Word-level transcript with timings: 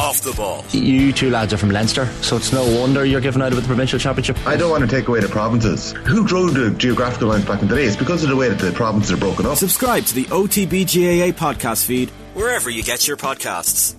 off 0.00 0.22
the 0.22 0.32
ball. 0.32 0.64
You 0.70 1.12
two 1.12 1.28
lads 1.28 1.52
are 1.52 1.58
from 1.58 1.70
Leinster, 1.70 2.06
so 2.22 2.36
it's 2.36 2.52
no 2.54 2.64
wonder 2.80 3.04
you're 3.04 3.20
giving 3.20 3.42
out 3.42 3.52
of 3.52 3.60
the 3.60 3.66
provincial 3.66 3.98
championship. 3.98 4.38
I 4.46 4.56
don't 4.56 4.70
want 4.70 4.82
to 4.82 4.88
take 4.88 5.08
away 5.08 5.20
the 5.20 5.28
provinces. 5.28 5.92
Who 5.92 6.26
drew 6.26 6.50
the 6.50 6.70
geographical 6.76 7.28
lines 7.28 7.44
back 7.44 7.60
in 7.60 7.68
the 7.68 7.76
day? 7.76 7.84
It's 7.84 7.96
because 7.96 8.24
of 8.24 8.30
the 8.30 8.36
way 8.36 8.48
that 8.48 8.58
the 8.58 8.72
provinces 8.72 9.12
are 9.12 9.18
broken 9.18 9.44
up. 9.44 9.58
Subscribe 9.58 10.04
to 10.06 10.14
the 10.14 10.24
OTB 10.24 10.86
GAA 10.86 11.36
podcast 11.36 11.84
feed 11.84 12.08
wherever 12.32 12.70
you 12.70 12.82
get 12.82 13.06
your 13.06 13.18
podcasts. 13.18 13.94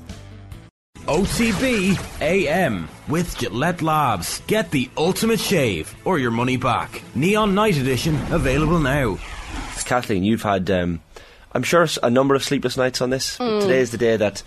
OTB 1.02 2.22
AM 2.22 2.90
with 3.08 3.38
Gillette 3.38 3.84
Labs. 3.84 4.42
Get 4.48 4.72
the 4.72 4.90
ultimate 4.98 5.40
shave 5.40 5.94
or 6.04 6.18
your 6.18 6.32
money 6.32 6.58
back. 6.58 7.04
Neon 7.14 7.54
Night 7.54 7.78
Edition 7.78 8.16
available 8.32 8.80
now. 8.80 9.20
Kathleen, 9.86 10.24
you've 10.24 10.44
had, 10.44 10.70
um, 10.72 11.02
I'm 11.54 11.64
sure, 11.64 11.88
a 12.02 12.10
number 12.10 12.34
of 12.34 12.44
sleepless 12.44 12.78
nights 12.78 13.02
on 13.02 13.10
this. 13.12 13.38
Today 13.38 13.80
is 13.82 13.92
the 13.92 13.98
day 13.98 14.16
that 14.18 14.42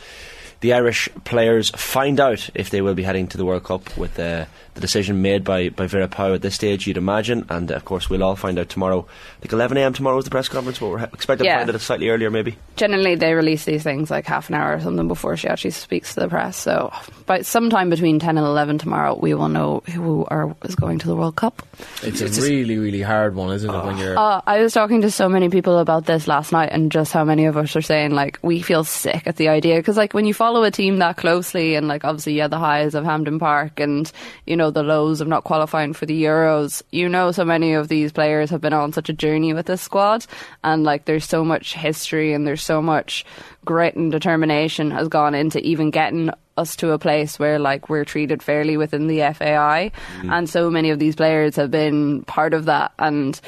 the 0.60 0.72
Irish 0.72 1.08
players 1.24 1.70
find 1.70 2.20
out 2.20 2.48
if 2.54 2.70
they 2.70 2.80
will 2.80 2.94
be 2.94 3.02
heading 3.02 3.26
to 3.28 3.36
the 3.38 3.44
World 3.44 3.64
Cup 3.64 3.96
with 3.96 4.18
uh, 4.18 4.46
the 4.74 4.80
decision 4.80 5.22
made 5.22 5.44
by, 5.44 5.68
by 5.68 5.86
Vera 5.86 6.08
Pauw 6.08 6.34
at 6.34 6.42
this 6.42 6.54
stage, 6.54 6.86
you'd 6.86 6.96
imagine. 6.96 7.46
And 7.48 7.70
of 7.70 7.84
course, 7.84 8.10
we'll 8.10 8.22
all 8.24 8.34
find 8.36 8.58
out 8.58 8.68
tomorrow. 8.68 9.06
I 9.38 9.46
think 9.46 9.52
11am 9.52 9.94
tomorrow 9.94 10.18
is 10.18 10.24
the 10.24 10.30
press 10.30 10.48
conference, 10.48 10.78
but 10.78 10.88
we're 10.88 11.04
expecting 11.04 11.46
Yeah. 11.46 11.58
to 11.60 11.64
find 11.66 11.74
out 11.76 11.80
slightly 11.80 12.08
earlier, 12.08 12.30
maybe. 12.30 12.56
Generally, 12.76 13.16
they 13.16 13.34
release 13.34 13.64
these 13.64 13.82
things 13.82 14.10
like 14.10 14.26
half 14.26 14.48
an 14.48 14.56
hour 14.56 14.74
or 14.74 14.80
something 14.80 15.06
before 15.08 15.36
she 15.36 15.48
actually 15.48 15.70
speaks 15.70 16.14
to 16.14 16.20
the 16.20 16.28
press. 16.28 16.56
So, 16.56 16.92
by 17.26 17.42
sometime 17.42 17.88
between 17.90 18.18
10 18.18 18.36
and 18.36 18.46
11 18.46 18.78
tomorrow, 18.78 19.16
we 19.16 19.32
will 19.34 19.48
know 19.48 19.82
who 19.92 20.24
are, 20.26 20.54
is 20.64 20.74
going 20.74 20.98
to 21.00 21.06
the 21.06 21.14
World 21.16 21.36
Cup. 21.36 21.62
It's 22.02 22.20
a 22.20 22.42
really, 22.42 22.78
really 22.78 23.02
hard 23.02 23.34
one, 23.34 23.52
isn't 23.54 23.68
it? 23.72 23.84
When 23.84 23.98
you're 23.98 24.18
Uh, 24.18 24.40
I 24.46 24.60
was 24.60 24.72
talking 24.72 25.02
to 25.02 25.10
so 25.10 25.28
many 25.28 25.48
people 25.50 25.78
about 25.78 26.06
this 26.06 26.26
last 26.26 26.52
night, 26.52 26.70
and 26.72 26.90
just 26.90 27.12
how 27.12 27.24
many 27.24 27.46
of 27.46 27.56
us 27.56 27.74
are 27.76 27.82
saying 27.82 28.10
like 28.12 28.38
we 28.42 28.60
feel 28.60 28.84
sick 28.84 29.22
at 29.26 29.36
the 29.36 29.48
idea 29.48 29.76
because 29.76 29.96
like 29.96 30.14
when 30.14 30.24
you 30.26 30.34
follow 30.34 30.43
a 30.64 30.70
team 30.70 30.98
that 30.98 31.16
closely, 31.16 31.74
and 31.74 31.88
like 31.88 32.04
obviously 32.04 32.34
you 32.34 32.42
had 32.42 32.50
the 32.50 32.58
highs 32.58 32.94
of 32.94 33.04
Hampden 33.04 33.38
Park, 33.38 33.80
and 33.80 34.10
you 34.46 34.56
know 34.56 34.70
the 34.70 34.82
lows 34.82 35.20
of 35.20 35.28
not 35.28 35.44
qualifying 35.44 35.92
for 35.92 36.06
the 36.06 36.22
Euros. 36.24 36.82
You 36.90 37.08
know, 37.08 37.32
so 37.32 37.44
many 37.44 37.72
of 37.72 37.88
these 37.88 38.12
players 38.12 38.50
have 38.50 38.60
been 38.60 38.72
on 38.72 38.92
such 38.92 39.08
a 39.08 39.14
journey 39.14 39.52
with 39.52 39.66
this 39.66 39.82
squad, 39.82 40.26
and 40.62 40.84
like 40.84 41.06
there's 41.06 41.24
so 41.24 41.44
much 41.44 41.74
history 41.74 42.32
and 42.32 42.46
there's 42.46 42.62
so 42.62 42.82
much 42.82 43.24
grit 43.64 43.96
and 43.96 44.12
determination 44.12 44.90
has 44.90 45.08
gone 45.08 45.34
into 45.34 45.58
even 45.60 45.90
getting 45.90 46.30
us 46.56 46.76
to 46.76 46.92
a 46.92 46.98
place 46.98 47.38
where 47.38 47.58
like 47.58 47.88
we're 47.88 48.04
treated 48.04 48.42
fairly 48.42 48.76
within 48.76 49.06
the 49.06 49.20
FAI 49.20 49.90
mm-hmm. 50.18 50.30
and 50.30 50.48
so 50.48 50.70
many 50.70 50.90
of 50.90 50.98
these 50.98 51.16
players 51.16 51.56
have 51.56 51.70
been 51.70 52.22
part 52.24 52.54
of 52.54 52.66
that 52.66 52.92
and 52.98 53.40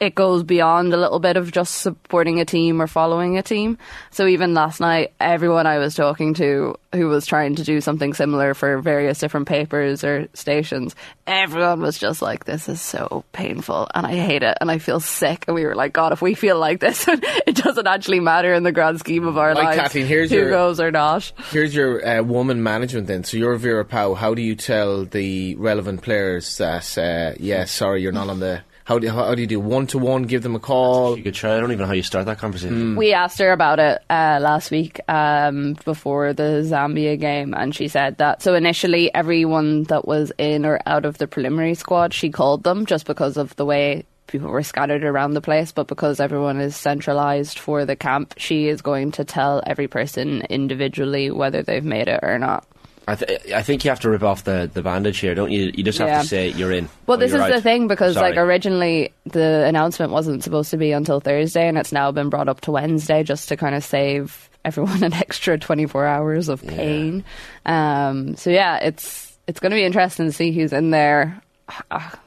it 0.00 0.14
goes 0.14 0.42
beyond 0.42 0.92
a 0.92 0.96
little 0.96 1.20
bit 1.20 1.36
of 1.36 1.50
just 1.52 1.76
supporting 1.76 2.40
a 2.40 2.44
team 2.44 2.82
or 2.82 2.86
following 2.86 3.38
a 3.38 3.42
team. 3.42 3.78
So 4.10 4.26
even 4.26 4.52
last 4.52 4.80
night, 4.80 5.12
everyone 5.20 5.66
I 5.66 5.78
was 5.78 5.94
talking 5.94 6.34
to 6.34 6.74
who 6.92 7.08
was 7.08 7.26
trying 7.26 7.54
to 7.56 7.64
do 7.64 7.80
something 7.80 8.12
similar 8.12 8.54
for 8.54 8.80
various 8.80 9.18
different 9.18 9.46
papers 9.48 10.02
or 10.04 10.28
stations, 10.34 10.94
everyone 11.26 11.80
was 11.80 11.96
just 11.98 12.20
like, 12.22 12.44
"This 12.44 12.68
is 12.68 12.80
so 12.80 13.24
painful, 13.32 13.88
and 13.94 14.06
I 14.06 14.14
hate 14.16 14.42
it, 14.42 14.58
and 14.60 14.70
I 14.70 14.78
feel 14.78 15.00
sick." 15.00 15.44
And 15.46 15.54
we 15.54 15.64
were 15.64 15.74
like, 15.74 15.92
"God, 15.92 16.12
if 16.12 16.20
we 16.20 16.34
feel 16.34 16.58
like 16.58 16.80
this, 16.80 17.06
it 17.08 17.56
doesn't 17.56 17.86
actually 17.86 18.20
matter 18.20 18.52
in 18.52 18.62
the 18.64 18.72
grand 18.72 18.98
scheme 19.00 19.26
of 19.26 19.38
our 19.38 19.54
Like, 19.54 19.64
lives 19.64 19.76
Kathleen, 19.78 20.06
here's 20.06 20.30
who 20.30 20.36
your- 20.38 20.50
goes 20.50 20.80
or 20.80 20.90
not." 20.90 21.32
Here's 21.50 21.74
your 21.74 22.06
uh, 22.06 22.22
woman 22.22 22.62
management 22.62 23.06
then. 23.06 23.24
So 23.24 23.36
you're 23.36 23.56
Vera 23.56 23.84
Pauw. 23.84 24.16
How 24.16 24.34
do 24.34 24.42
you 24.42 24.54
tell 24.56 25.04
the 25.04 25.54
relevant 25.56 26.02
players 26.02 26.56
that, 26.58 26.98
uh, 26.98 27.34
yeah, 27.40 27.64
sorry, 27.64 28.02
you're 28.02 28.12
not 28.12 28.28
on 28.28 28.40
the. 28.40 28.62
How 28.84 28.98
do, 28.98 29.08
how 29.08 29.34
do 29.34 29.40
you 29.40 29.46
do 29.46 29.58
one 29.58 29.86
to 29.88 29.98
one? 29.98 30.24
Give 30.24 30.42
them 30.42 30.54
a 30.54 30.60
call. 30.60 31.16
You 31.16 31.22
could 31.22 31.34
try. 31.34 31.56
I 31.56 31.60
don't 31.60 31.72
even 31.72 31.80
know 31.80 31.86
how 31.86 31.94
you 31.94 32.02
start 32.02 32.26
that 32.26 32.38
conversation. 32.38 32.96
We 32.96 33.14
asked 33.14 33.38
her 33.38 33.50
about 33.50 33.78
it 33.78 34.02
uh, 34.10 34.38
last 34.42 34.70
week 34.70 35.00
um, 35.08 35.76
before 35.86 36.34
the 36.34 36.62
Zambia 36.64 37.18
game, 37.18 37.54
and 37.54 37.74
she 37.74 37.88
said 37.88 38.18
that. 38.18 38.42
So 38.42 38.54
initially, 38.54 39.12
everyone 39.14 39.84
that 39.84 40.06
was 40.06 40.32
in 40.36 40.66
or 40.66 40.80
out 40.84 41.06
of 41.06 41.16
the 41.16 41.26
preliminary 41.26 41.74
squad, 41.74 42.12
she 42.12 42.28
called 42.28 42.62
them 42.62 42.84
just 42.84 43.06
because 43.06 43.38
of 43.38 43.56
the 43.56 43.64
way 43.64 44.04
people 44.26 44.50
were 44.50 44.62
scattered 44.62 45.02
around 45.02 45.32
the 45.32 45.40
place. 45.40 45.72
But 45.72 45.86
because 45.86 46.20
everyone 46.20 46.60
is 46.60 46.76
centralised 46.76 47.58
for 47.58 47.86
the 47.86 47.96
camp, 47.96 48.34
she 48.36 48.68
is 48.68 48.82
going 48.82 49.12
to 49.12 49.24
tell 49.24 49.62
every 49.66 49.88
person 49.88 50.42
individually 50.50 51.30
whether 51.30 51.62
they've 51.62 51.82
made 51.82 52.08
it 52.08 52.20
or 52.22 52.38
not. 52.38 52.66
I, 53.06 53.14
th- 53.16 53.52
I 53.52 53.62
think 53.62 53.84
you 53.84 53.90
have 53.90 54.00
to 54.00 54.10
rip 54.10 54.22
off 54.22 54.44
the, 54.44 54.70
the 54.72 54.82
bandage 54.82 55.18
here, 55.18 55.34
don't 55.34 55.50
you? 55.50 55.70
You 55.74 55.84
just 55.84 55.98
have 55.98 56.08
Yeah. 56.08 56.22
to 56.22 56.26
say 56.26 56.48
you're 56.48 56.72
in. 56.72 56.88
Well, 57.06 57.16
or 57.16 57.20
this 57.20 57.32
is 57.32 57.38
you're 57.38 57.48
the 57.48 57.54
out. 57.56 57.62
thing 57.62 57.86
because, 57.86 58.14
Sorry. 58.14 58.30
like, 58.30 58.38
originally 58.38 59.12
the 59.26 59.64
announcement 59.66 60.10
wasn't 60.12 60.42
supposed 60.42 60.70
to 60.70 60.76
be 60.78 60.92
until 60.92 61.20
Thursday, 61.20 61.68
and 61.68 61.76
it's 61.76 61.92
now 61.92 62.10
been 62.12 62.30
brought 62.30 62.48
up 62.48 62.62
to 62.62 62.70
Wednesday 62.72 63.22
just 63.22 63.48
to 63.50 63.56
kind 63.56 63.74
of 63.74 63.84
save 63.84 64.48
everyone 64.64 65.02
an 65.04 65.12
extra 65.12 65.58
24 65.58 66.06
hours 66.06 66.48
of 66.48 66.62
pain. 66.66 67.24
Um, 67.66 68.36
so 68.36 68.48
yeah, 68.50 68.78
it's 68.78 69.36
it's 69.46 69.60
going 69.60 69.70
to 69.72 69.76
be 69.76 69.84
interesting 69.84 70.24
to 70.26 70.32
see 70.32 70.52
who's 70.52 70.72
in 70.72 70.90
there. 70.90 71.40
Ah, 71.90 72.18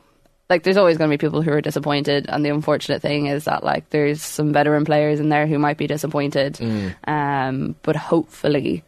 Like, 0.50 0.64
there's 0.64 0.78
always 0.78 0.98
going 0.98 1.10
to 1.12 1.18
be 1.18 1.20
people 1.20 1.42
who 1.42 1.52
are 1.52 1.60
disappointed, 1.62 2.28
and 2.30 2.46
the 2.46 2.50
unfortunate 2.52 3.02
thing 3.02 3.26
is 3.26 3.46
that 3.46 3.64
like 3.64 3.90
there's 3.90 4.22
some 4.22 4.54
veteran 4.54 4.86
players 4.86 5.20
in 5.20 5.30
there 5.30 5.46
who 5.48 5.58
might 5.60 5.78
be 5.78 5.88
disappointed. 5.88 6.60
Um, 7.06 7.76
but 7.82 7.96
hopefully 7.96 8.84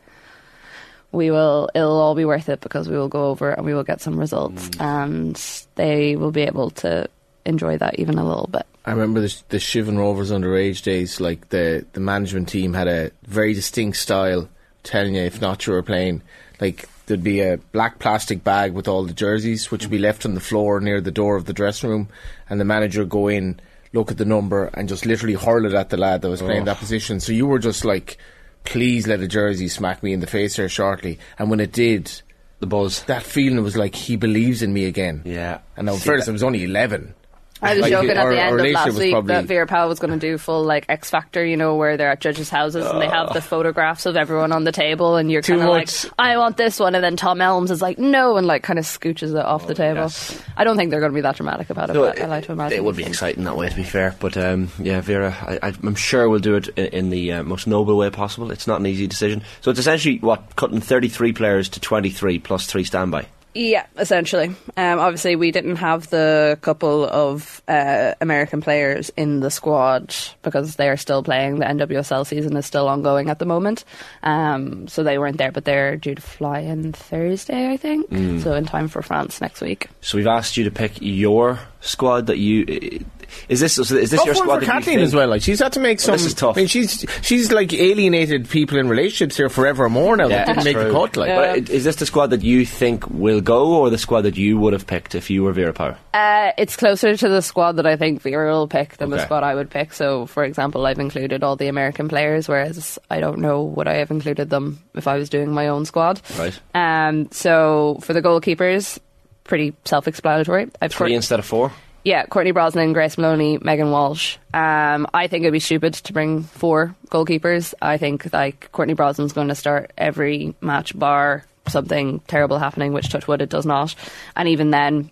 we 1.11 1.31
will 1.31 1.69
it'll 1.73 1.99
all 1.99 2.15
be 2.15 2.25
worth 2.25 2.49
it 2.49 2.61
because 2.61 2.87
we 2.87 2.97
will 2.97 3.07
go 3.07 3.29
over 3.29 3.51
and 3.51 3.65
we 3.65 3.73
will 3.73 3.83
get 3.83 4.01
some 4.01 4.19
results 4.19 4.69
mm. 4.69 4.81
and 4.81 5.65
they 5.75 6.15
will 6.15 6.31
be 6.31 6.41
able 6.41 6.69
to 6.69 7.07
enjoy 7.45 7.77
that 7.77 7.99
even 7.99 8.17
a 8.17 8.27
little 8.27 8.47
bit. 8.47 8.65
I 8.85 8.91
remember 8.91 9.21
the, 9.21 9.35
the 9.49 9.57
Shivan 9.57 9.97
Rovers 9.97 10.31
underage 10.31 10.83
days. 10.83 11.19
Like 11.19 11.49
the 11.49 11.85
the 11.93 11.99
management 11.99 12.49
team 12.49 12.73
had 12.73 12.87
a 12.87 13.11
very 13.23 13.53
distinct 13.53 13.97
style. 13.97 14.49
Telling 14.81 15.15
you, 15.15 15.23
if 15.23 15.41
not, 15.41 15.67
you 15.67 15.73
were 15.73 15.83
playing. 15.83 16.21
Like 16.61 16.87
there'd 17.05 17.23
be 17.23 17.41
a 17.41 17.57
black 17.57 17.99
plastic 17.99 18.43
bag 18.43 18.73
with 18.73 18.87
all 18.87 19.03
the 19.03 19.13
jerseys, 19.13 19.69
which 19.69 19.83
would 19.83 19.91
be 19.91 19.97
left 19.97 20.25
on 20.25 20.35
the 20.35 20.39
floor 20.39 20.79
near 20.79 21.01
the 21.01 21.11
door 21.11 21.35
of 21.35 21.45
the 21.45 21.53
dressing 21.53 21.89
room, 21.89 22.07
and 22.49 22.59
the 22.59 22.65
manager 22.65 23.01
would 23.01 23.09
go 23.09 23.27
in, 23.27 23.59
look 23.91 24.09
at 24.09 24.17
the 24.17 24.25
number, 24.25 24.69
and 24.73 24.87
just 24.87 25.05
literally 25.05 25.33
hurl 25.33 25.65
it 25.65 25.73
at 25.73 25.89
the 25.89 25.97
lad 25.97 26.21
that 26.21 26.29
was 26.29 26.41
playing 26.41 26.61
oh. 26.61 26.65
that 26.65 26.77
position. 26.77 27.19
So 27.19 27.33
you 27.33 27.45
were 27.45 27.59
just 27.59 27.83
like, 27.83 28.17
please 28.63 29.07
let 29.07 29.19
a 29.21 29.27
jersey 29.27 29.67
smack 29.67 30.03
me 30.03 30.13
in 30.13 30.19
the 30.19 30.27
face 30.27 30.55
here 30.55 30.69
shortly. 30.69 31.19
And 31.37 31.49
when 31.49 31.59
it 31.59 31.71
did, 31.71 32.21
the 32.59 32.67
buzz. 32.67 33.03
that 33.03 33.23
feeling 33.23 33.63
was 33.63 33.77
like 33.77 33.95
he 33.95 34.15
believes 34.15 34.61
in 34.61 34.73
me 34.73 34.85
again. 34.85 35.21
Yeah. 35.25 35.59
And 35.77 35.85
now, 35.87 35.93
first, 35.95 36.25
that- 36.25 36.31
it 36.31 36.33
was 36.33 36.43
only 36.43 36.63
eleven. 36.63 37.13
I 37.61 37.73
was 37.73 37.81
Like, 37.81 37.91
joking 37.91 38.11
at 38.11 38.29
the 38.29 38.39
end 38.41 38.59
of 38.59 38.65
last 38.67 38.97
week 38.97 39.11
probably- 39.11 39.33
that 39.33 39.45
Vera 39.45 39.67
Pauw 39.67 39.87
was 39.89 39.99
going 39.99 40.13
to 40.13 40.19
do 40.19 40.37
full 40.37 40.63
like 40.63 40.85
X 40.87 41.09
Factor, 41.09 41.45
you 41.45 41.57
know, 41.57 41.75
where 41.75 41.97
they're 41.97 42.11
at 42.11 42.21
judges' 42.21 42.49
houses 42.49 42.85
and 42.85 43.01
they 43.01 43.07
have 43.07 43.33
the 43.33 43.41
photographs 43.41 44.05
of 44.05 44.15
everyone 44.15 44.51
on 44.51 44.63
the 44.63 44.71
table, 44.71 45.17
and 45.17 45.29
you're 45.31 45.41
kind 45.41 45.61
of 45.61 45.67
like, 45.67 45.89
"I 46.17 46.37
want 46.37 46.55
this 46.57 46.79
one," 46.79 46.95
and 46.95 47.03
then 47.03 47.15
Tom 47.17 47.41
Elms 47.41 47.69
is 47.71 47.81
like, 47.81 47.97
"No," 47.99 48.37
and 48.37 48.47
like 48.47 48.63
kind 48.63 48.79
of 48.79 48.85
scooches 48.85 49.31
it 49.37 49.45
off 49.45 49.67
the 49.67 49.75
table. 49.75 50.01
yes. 50.01 50.41
I 50.55 50.63
don't 50.63 50.77
think 50.77 50.91
they're 50.91 50.99
going 51.01 51.11
to 51.11 51.15
be 51.15 51.21
that 51.21 51.35
dramatic 51.35 51.69
about 51.69 51.89
it, 51.89 51.93
No, 51.93 52.01
but 52.03 52.21
I 52.21 52.25
like 52.27 52.45
to 52.45 52.53
imagine 52.53 52.77
It 52.77 52.83
would 52.83 52.95
be 52.95 53.03
exciting 53.03 53.43
that 53.43 53.57
way, 53.57 53.69
to 53.69 53.75
be 53.75 53.83
fair. 53.83 54.15
But 54.19 54.37
um, 54.37 54.69
yeah, 54.79 55.01
Vera, 55.01 55.35
I, 55.61 55.73
I'm 55.83 55.95
sure 55.95 56.29
we'll 56.29 56.39
do 56.39 56.55
it 56.55 56.69
in, 56.69 56.85
in 56.85 57.09
the 57.09 57.31
uh, 57.33 57.43
most 57.43 57.67
noble 57.67 57.97
way 57.97 58.09
possible. 58.09 58.51
It's 58.51 58.67
not 58.67 58.79
an 58.79 58.85
easy 58.85 59.07
decision. 59.07 59.41
So 59.61 59.71
it's 59.71 59.79
essentially 59.79 60.19
what 60.19 60.55
cutting 60.55 60.79
33 60.81 61.33
players 61.33 61.69
to 61.69 61.79
23 61.79 62.39
plus 62.39 62.65
three 62.67 62.83
standby. 62.83 63.27
Yeah, 63.55 63.85
essentially. 63.97 64.55
Um, 64.77 64.99
obviously, 64.99 65.35
we 65.35 65.51
didn't 65.51 65.77
have 65.77 66.09
the 66.09 66.57
couple 66.61 67.05
of 67.05 67.61
uh, 67.67 68.13
American 68.21 68.61
players 68.61 69.09
in 69.17 69.39
the 69.39 69.49
squad 69.49 70.15
because 70.43 70.75
they 70.75 70.87
are 70.87 70.97
still 70.97 71.23
playing. 71.23 71.59
The 71.59 71.65
NWSL 71.65 72.27
season 72.27 72.55
is 72.57 72.65
still 72.65 72.87
ongoing 72.87 73.29
at 73.29 73.39
the 73.39 73.45
moment, 73.45 73.85
um, 74.23 74.87
so 74.87 75.03
they 75.03 75.17
weren't 75.17 75.37
there. 75.37 75.51
But 75.51 75.65
they're 75.65 75.97
due 75.97 76.15
to 76.15 76.21
fly 76.21 76.59
in 76.59 76.93
Thursday, 76.93 77.71
I 77.71 77.77
think. 77.77 78.09
So 78.41 78.53
in 78.53 78.65
time 78.65 78.87
for 78.87 79.01
France 79.01 79.41
next 79.41 79.61
week. 79.61 79.87
So 80.01 80.17
we've 80.17 80.27
asked 80.27 80.55
you 80.55 80.63
to 80.65 80.71
pick 80.71 80.93
your 80.99 81.59
squad 81.81 82.27
that 82.27 82.37
you. 82.37 83.03
Is 83.49 83.59
this 83.59 83.77
is 83.77 83.89
this 83.89 84.11
Tough 84.11 84.25
your 84.25 84.35
one 84.35 84.43
squad 84.43 84.53
for 84.55 84.59
that 84.61 84.65
you 84.65 84.71
Kathleen 84.71 84.95
think- 84.97 85.07
as 85.07 85.15
well. 85.15 85.27
Like 85.27 85.41
she's 85.41 85.59
had 85.59 85.73
to 85.73 85.79
make 85.79 85.99
some. 85.99 86.13
this 86.13 86.25
is 86.25 86.33
tough. 86.33 86.57
I 86.57 86.61
mean, 86.61 86.67
she's 86.67 87.05
she's 87.21 87.51
like 87.51 87.73
alienated 87.73 88.49
people 88.49 88.77
in 88.77 88.87
relationships 88.89 89.37
here 89.37 89.49
forever 89.49 89.89
more 89.89 90.15
now. 90.17 90.27
Yeah, 90.27 90.45
that 90.45 90.47
didn't 90.47 90.63
make 90.65 90.75
true. 90.75 90.85
the 90.85 90.91
cut. 90.91 91.17
Like, 91.17 91.35
But 91.35 91.69
is 91.69 91.83
this 91.83 91.95
the 91.97 92.05
squad 92.05 92.27
that 92.27 92.43
you 92.43 92.65
think 92.65 93.07
will 93.09 93.41
go, 93.41 93.73
or 93.73 93.89
the 93.89 93.97
squad 93.97 94.21
that 94.21 94.37
you 94.37 94.57
would 94.57 94.73
have 94.73 94.87
picked 94.87 95.15
if 95.15 95.29
you 95.29 95.43
were 95.43 95.53
Vera 95.53 95.73
Pauw? 95.73 95.95
Uh, 96.13 96.51
it's 96.57 96.75
closer 96.75 97.15
to 97.15 97.29
the 97.29 97.41
squad 97.41 97.73
that 97.73 97.85
I 97.85 97.95
think 97.95 98.21
Vera 98.21 98.51
will 98.51 98.67
pick 98.67 98.97
than 98.97 99.09
the 99.09 99.17
Okay. 99.17 99.25
squad 99.25 99.43
I 99.43 99.55
would 99.55 99.69
pick. 99.69 99.93
So, 99.93 100.25
for 100.25 100.43
example, 100.43 100.85
I've 100.85 100.99
included 100.99 101.43
all 101.43 101.55
the 101.55 101.67
American 101.67 102.07
players, 102.09 102.47
whereas 102.47 102.97
I 103.09 103.19
don't 103.19 103.39
know 103.39 103.63
would 103.63 103.87
I 103.87 103.95
have 103.97 104.11
included 104.11 104.49
them 104.49 104.79
if 104.95 105.07
I 105.07 105.17
was 105.17 105.29
doing 105.29 105.51
my 105.51 105.67
own 105.67 105.85
squad. 105.85 106.21
Right. 106.37 106.59
Um, 106.73 107.29
so 107.31 107.99
for 108.01 108.13
the 108.13 108.21
goalkeepers, 108.21 108.99
pretty 109.43 109.73
self-explanatory. 109.85 110.67
I've 110.81 110.91
Three 110.91 110.97
Court- 110.97 111.11
instead 111.11 111.39
of 111.39 111.45
four. 111.45 111.71
Yeah, 112.03 112.25
Courtney 112.25 112.51
Brosnan, 112.51 112.93
Grace 112.93 113.17
Moloney, 113.17 113.57
Megan 113.61 113.91
Walsh. 113.91 114.37
Um, 114.53 115.07
I 115.13 115.27
think 115.27 115.43
it'd 115.43 115.53
be 115.53 115.59
stupid 115.59 115.95
to 115.95 116.13
bring 116.13 116.43
four 116.43 116.95
goalkeepers. 117.09 117.73
I 117.81 117.97
think 117.97 118.31
like 118.31 118.71
Courtney 118.71 118.95
Brosnan's 118.95 119.33
going 119.33 119.49
to 119.49 119.55
start 119.55 119.91
every 119.97 120.55
match 120.61 120.97
bar 120.97 121.45
something 121.67 122.19
terrible 122.21 122.57
happening, 122.57 122.93
which 122.93 123.09
touch 123.09 123.27
wood 123.27 123.41
it 123.41 123.49
does 123.49 123.65
not. 123.65 123.95
And 124.35 124.47
even 124.47 124.71
then, 124.71 125.11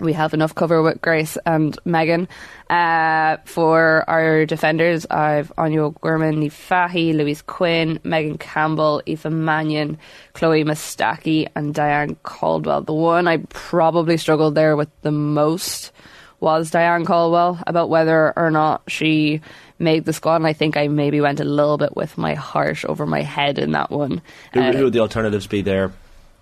we 0.00 0.12
have 0.12 0.34
enough 0.34 0.54
cover 0.54 0.82
with 0.82 1.00
Grace 1.00 1.38
and 1.46 1.78
Megan. 1.84 2.28
Uh, 2.68 3.38
for 3.44 4.04
our 4.08 4.44
defenders, 4.44 5.06
I've 5.10 5.54
Áine 5.56 5.78
O'Gorman, 5.78 6.36
Niamh 6.36 6.52
Fahey, 6.52 7.12
Louise 7.12 7.42
Quinn, 7.42 7.98
Megan 8.04 8.38
Campbell, 8.38 9.02
Aoife 9.06 9.24
Mannion, 9.26 9.98
Chloe 10.34 10.64
Mustaki, 10.64 11.48
and 11.54 11.74
Diane 11.74 12.16
Caldwell. 12.22 12.82
The 12.82 12.92
one 12.92 13.26
I 13.26 13.38
probably 13.48 14.16
struggled 14.16 14.54
there 14.54 14.76
with 14.76 14.90
the 15.02 15.12
most 15.12 15.92
was 16.40 16.70
Diane 16.70 17.06
Caldwell 17.06 17.62
about 17.66 17.88
whether 17.88 18.32
or 18.36 18.50
not 18.50 18.82
she 18.88 19.40
made 19.78 20.04
the 20.04 20.12
squad, 20.12 20.36
and 20.36 20.46
I 20.46 20.52
think 20.52 20.76
I 20.76 20.88
maybe 20.88 21.20
went 21.20 21.40
a 21.40 21.44
little 21.44 21.78
bit 21.78 21.96
with 21.96 22.18
my 22.18 22.34
heart 22.34 22.84
over 22.84 23.06
my 23.06 23.22
head 23.22 23.58
in 23.58 23.72
that 23.72 23.90
one. 23.90 24.20
Who, 24.52 24.60
Uh, 24.60 24.72
who 24.72 24.84
would 24.84 24.92
the 24.92 25.00
alternatives 25.00 25.46
be 25.46 25.62
there 25.62 25.92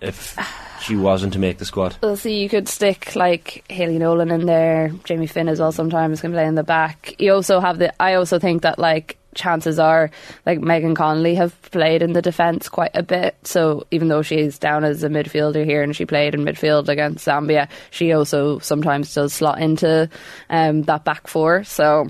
if 0.05 0.37
she 0.81 0.95
wasn't 0.95 1.33
to 1.33 1.39
make 1.39 1.57
the 1.57 1.65
squad? 1.65 1.97
Well, 2.01 2.15
see, 2.15 2.41
you 2.41 2.49
could 2.49 2.67
stick 2.67 3.15
like 3.15 3.63
Hayley 3.69 3.97
Nolan 3.97 4.31
in 4.31 4.45
there. 4.45 4.91
Jamie 5.03 5.27
Finn 5.27 5.49
as 5.49 5.59
well 5.59 5.71
sometimes 5.71 6.21
can 6.21 6.31
play 6.31 6.45
in 6.45 6.55
the 6.55 6.63
back. 6.63 7.15
You 7.19 7.33
also 7.33 7.59
have 7.59 7.79
the. 7.79 7.93
I 8.01 8.15
also 8.15 8.39
think 8.39 8.61
that 8.61 8.79
like 8.79 9.17
chances 9.33 9.79
are 9.79 10.11
like 10.45 10.61
Megan 10.61 10.95
Connolly 10.95 11.35
have 11.35 11.59
played 11.71 12.01
in 12.01 12.13
the 12.13 12.21
defence 12.21 12.69
quite 12.69 12.91
a 12.93 13.03
bit. 13.03 13.35
So 13.43 13.85
even 13.91 14.07
though 14.07 14.21
she's 14.21 14.57
down 14.57 14.85
as 14.85 15.03
a 15.03 15.09
midfielder 15.09 15.65
here 15.65 15.83
and 15.83 15.95
she 15.95 16.05
played 16.05 16.33
in 16.33 16.45
midfield 16.45 16.87
against 16.87 17.27
Zambia, 17.27 17.67
she 17.91 18.13
also 18.13 18.59
sometimes 18.59 19.13
does 19.13 19.33
slot 19.33 19.61
into 19.61 20.09
um, 20.49 20.83
that 20.83 21.03
back 21.03 21.27
four. 21.27 21.63
So. 21.63 22.07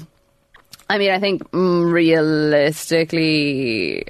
I 0.88 1.00
mean, 1.00 1.10
I 1.10 1.20
think 1.20 1.42
mm, 1.50 1.92
realistically, 1.92 4.06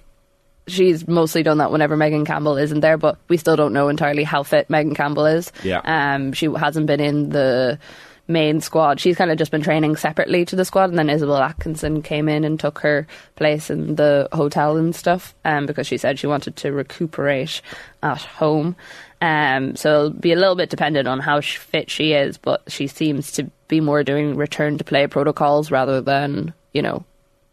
she's 0.68 1.08
mostly 1.08 1.44
done 1.44 1.60
that 1.60 1.72
whenever 1.72 1.96
Megan 1.96 2.26
Campbell 2.26 2.58
isn't 2.58 2.80
there, 2.80 2.98
but 2.98 3.18
we 3.28 3.38
still 3.38 3.56
don't 3.56 3.74
know 3.74 3.88
entirely 3.88 4.24
how 4.24 4.44
fit 4.44 4.70
Megan 4.70 4.96
Campbell 4.96 5.26
is. 5.26 5.52
Yeah. 5.64 5.82
Um, 5.84 6.34
she 6.34 6.48
hasn't 6.48 6.88
been 6.88 7.00
in 7.00 7.30
the 7.30 7.80
main 8.28 8.60
squad. 8.60 9.00
She's 9.00 9.18
kind 9.18 9.30
of 9.30 9.38
just 9.38 9.52
been 9.52 9.62
training 9.62 9.96
separately 9.96 10.46
to 10.46 10.56
the 10.56 10.66
squad, 10.66 10.90
and 10.90 10.98
then 10.98 11.10
Isabel 11.10 11.38
Atkinson 11.38 12.02
came 12.02 12.28
in 12.28 12.44
and 12.44 12.60
took 12.60 12.80
her 12.80 13.06
place 13.36 13.70
in 13.70 13.96
the 13.96 14.28
hotel 14.32 14.78
and 14.78 14.96
stuff, 14.96 15.36
um, 15.46 15.66
because 15.66 15.86
she 15.86 15.98
said 15.98 16.18
she 16.18 16.28
wanted 16.28 16.56
to 16.58 16.72
recuperate 16.72 17.62
at 18.02 18.22
home. 18.22 18.76
Um, 19.22 19.76
so 19.76 19.90
it'll 19.90 20.10
be 20.10 20.34
a 20.34 20.38
little 20.38 20.56
bit 20.56 20.70
dependent 20.70 21.08
on 21.08 21.20
how 21.20 21.42
fit 21.42 21.90
she 21.90 22.14
is, 22.14 22.38
but 22.38 22.64
she 22.68 22.88
seems 22.88 23.32
to 23.34 23.50
be 23.68 23.80
more 23.80 24.04
doing 24.04 24.36
return 24.36 24.78
to 24.78 24.84
play 24.84 25.08
protocols 25.08 25.72
rather 25.72 26.02
than, 26.02 26.54
you 26.74 26.82
know, 26.82 27.04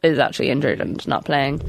is 0.03 0.19
actually 0.19 0.49
injured 0.49 0.81
and 0.81 1.06
not 1.06 1.25
playing. 1.25 1.61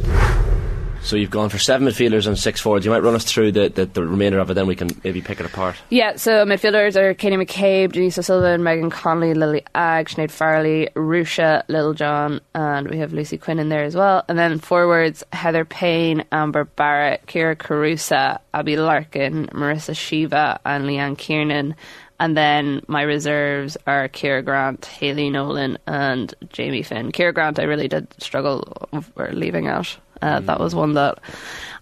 So 1.04 1.18
you've 1.18 1.30
gone 1.32 1.50
for 1.50 1.60
seven 1.60 1.86
midfielders 1.86 2.28
and 2.28 2.40
six 2.40 2.62
forwards. 2.62 2.86
You 2.86 2.92
might 2.92 3.04
run 3.04 3.14
us 3.14 3.26
through 3.26 3.52
the, 3.52 3.68
the, 3.68 3.86
the 3.86 4.04
remainder 4.04 4.40
of 4.40 4.50
it, 4.50 4.54
then 4.54 4.68
we 4.68 4.76
can 4.76 4.90
maybe 5.04 5.22
pick 5.22 5.40
it 5.42 5.46
apart. 5.46 5.76
Yeah, 5.90 6.16
so 6.16 6.46
midfielders 6.46 6.96
are 6.96 7.14
Katie 7.14 7.36
McCabe, 7.36 7.92
Denise 7.92 8.18
O'Sullivan, 8.18 8.64
Megan 8.64 8.90
Connolly, 8.90 9.34
Lily 9.34 9.66
Agg, 9.76 10.08
Sinead 10.08 10.30
Farrelly, 10.30 10.92
Ruesha, 10.94 11.64
Little 11.68 11.94
John, 11.94 12.40
and 12.56 12.90
we 12.90 12.98
have 13.00 13.12
Lucy 13.12 13.38
Quinn 13.38 13.60
in 13.60 13.68
there 13.68 13.84
as 13.84 13.96
well. 13.96 14.24
And 14.30 14.40
then 14.40 14.60
forwards, 14.60 15.24
Heather 15.34 15.66
Payne, 15.66 16.24
Amber 16.32 16.64
Barrett, 16.64 17.26
Kyra 17.28 17.58
Carusa, 17.58 18.40
Abbie 18.54 18.78
Larkin, 18.78 19.48
Marissa 19.48 19.94
Sheva, 19.94 20.60
and 20.66 20.86
Leanne 20.86 21.18
Kiernan. 21.18 21.76
And 22.20 22.38
then 22.38 22.82
my 22.88 23.02
reserves 23.02 23.76
are 23.86 24.08
Ciara 24.08 24.42
Grant, 24.42 24.86
Hayley 24.86 25.30
Nolan, 25.30 25.78
and 25.86 26.34
Jamie 26.50 26.84
Finn. 26.84 27.12
Ciara 27.12 27.34
Grant, 27.34 27.60
I 27.60 27.64
really 27.64 27.90
did 27.90 28.08
struggle 28.24 28.88
over 28.94 29.32
leaving 29.34 29.68
out. 29.68 29.98
Uh, 30.24 30.40
That 30.40 30.60
was 30.60 30.74
one 30.74 30.94
that 30.94 31.20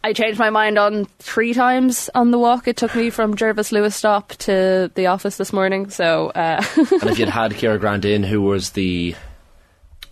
I 0.04 0.14
changed 0.14 0.40
my 0.40 0.50
mind 0.50 0.80
on 0.80 1.06
three 1.20 1.54
times 1.54 2.10
on 2.16 2.32
the 2.32 2.40
walk. 2.40 2.68
It 2.68 2.76
took 2.76 2.96
me 2.96 3.12
from 3.12 3.36
Jervis 3.36 3.72
Luas 3.72 3.94
stop 3.94 4.30
to 4.40 4.90
the 4.96 5.06
office 5.08 5.38
this 5.38 5.54
morning. 5.54 5.90
So, 5.92 6.30
uh, 6.30 6.64
And 6.78 7.10
if 7.10 7.20
you'd 7.20 7.30
had 7.30 7.56
Ciara 7.56 7.78
Grant 7.78 8.04
in, 8.04 8.24
who 8.24 8.42
was 8.42 8.72
the 8.72 9.16